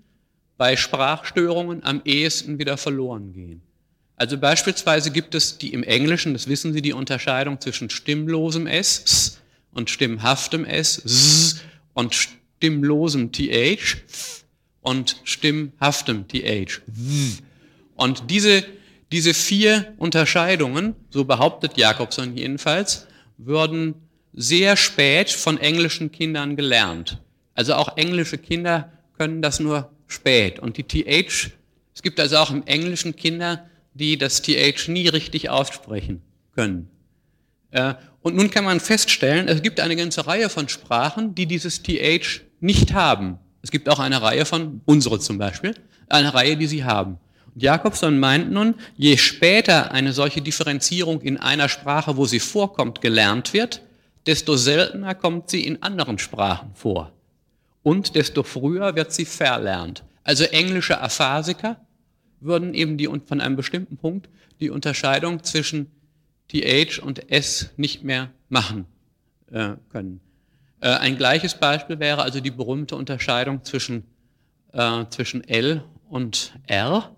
[0.56, 3.67] bei Sprachstörungen am ehesten wieder verloren gehen.
[4.18, 9.04] Also beispielsweise gibt es die im Englischen, das wissen Sie, die Unterscheidung zwischen stimmlosem S,
[9.06, 9.42] S
[9.72, 11.62] und stimmhaftem S, S
[11.94, 13.98] und stimmlosem TH
[14.82, 16.82] und stimmhaftem TH.
[17.96, 18.64] Und diese,
[19.12, 23.06] diese vier Unterscheidungen, so behauptet Jakobson jedenfalls,
[23.38, 23.94] würden
[24.34, 27.22] sehr spät von englischen Kindern gelernt.
[27.54, 30.58] Also auch englische Kinder können das nur spät.
[30.58, 31.52] Und die TH,
[31.94, 36.22] es gibt also auch im Englischen Kinder, die das TH nie richtig aussprechen
[36.54, 36.90] können.
[37.72, 41.84] Äh, und nun kann man feststellen, es gibt eine ganze Reihe von Sprachen, die dieses
[41.84, 43.40] TH nicht haben.
[43.62, 45.76] Es gibt auch eine Reihe von, unsere zum Beispiel,
[46.10, 47.18] eine Reihe, die sie haben.
[47.54, 53.02] Und Jakobson meint nun, je später eine solche Differenzierung in einer Sprache, wo sie vorkommt,
[53.02, 53.82] gelernt wird,
[54.26, 57.14] desto seltener kommt sie in anderen Sprachen vor.
[57.84, 60.04] Und desto früher wird sie verlernt.
[60.24, 61.78] Also englische Aphasiker
[62.40, 65.92] würden eben die, von einem bestimmten Punkt die Unterscheidung zwischen
[66.50, 68.86] TH und S nicht mehr machen
[69.52, 70.22] äh, können.
[70.80, 74.04] Äh, ein gleiches Beispiel wäre also die berühmte Unterscheidung zwischen,
[74.74, 77.16] äh, zwischen L und R.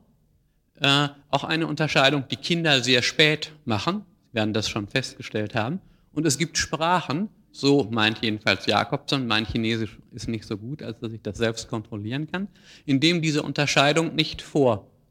[0.82, 5.82] Äh, auch eine Unterscheidung, die Kinder sehr spät machen, Sie werden das schon festgestellt haben.
[6.14, 11.00] Und es gibt Sprachen, so meint jedenfalls Jakobson, mein Chinesisch ist nicht so gut, als
[11.00, 12.48] dass ich das selbst kontrollieren kann,
[12.86, 14.42] in dem diese Unterscheidung nicht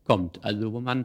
[0.09, 0.41] vorkommt.
[0.43, 1.05] Also wo man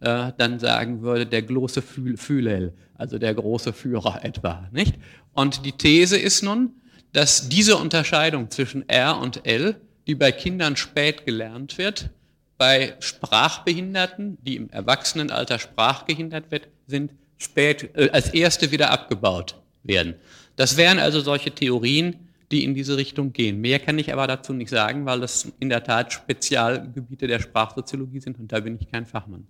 [0.00, 4.68] äh, dann sagen würde, der große Fühlel, also der große Führer etwa.
[4.72, 4.94] Nicht?
[5.32, 6.72] Und die These ist nun,
[7.12, 9.76] dass diese Unterscheidung zwischen R und L,
[10.06, 12.10] die bei Kindern spät gelernt wird,
[12.58, 20.14] bei Sprachbehinderten, die im Erwachsenenalter sprachgehindert wird, sind, spät, äh, als erste wieder abgebaut werden.
[20.56, 22.21] Das wären also solche Theorien,
[22.52, 23.60] die in diese Richtung gehen.
[23.60, 28.20] Mehr kann ich aber dazu nicht sagen, weil das in der Tat Spezialgebiete der Sprachsoziologie
[28.20, 29.46] sind und da bin ich kein Fachmann.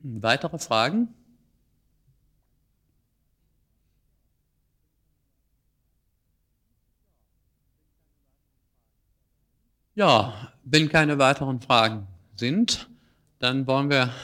[0.00, 1.08] Weitere Fragen?
[9.94, 12.88] Ja, wenn keine weiteren Fragen sind,
[13.40, 14.14] dann wollen wir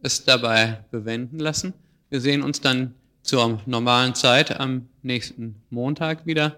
[0.00, 1.74] es dabei bewenden lassen.
[2.08, 6.56] Wir sehen uns dann zur normalen Zeit am nächsten Montag wieder.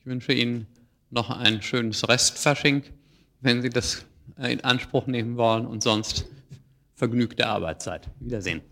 [0.00, 0.66] Ich wünsche Ihnen
[1.10, 2.82] noch ein schönes Restfasching,
[3.40, 4.04] wenn Sie das
[4.38, 6.26] in Anspruch nehmen wollen und sonst
[6.94, 8.08] vergnügte Arbeitszeit.
[8.20, 8.62] Wiedersehen.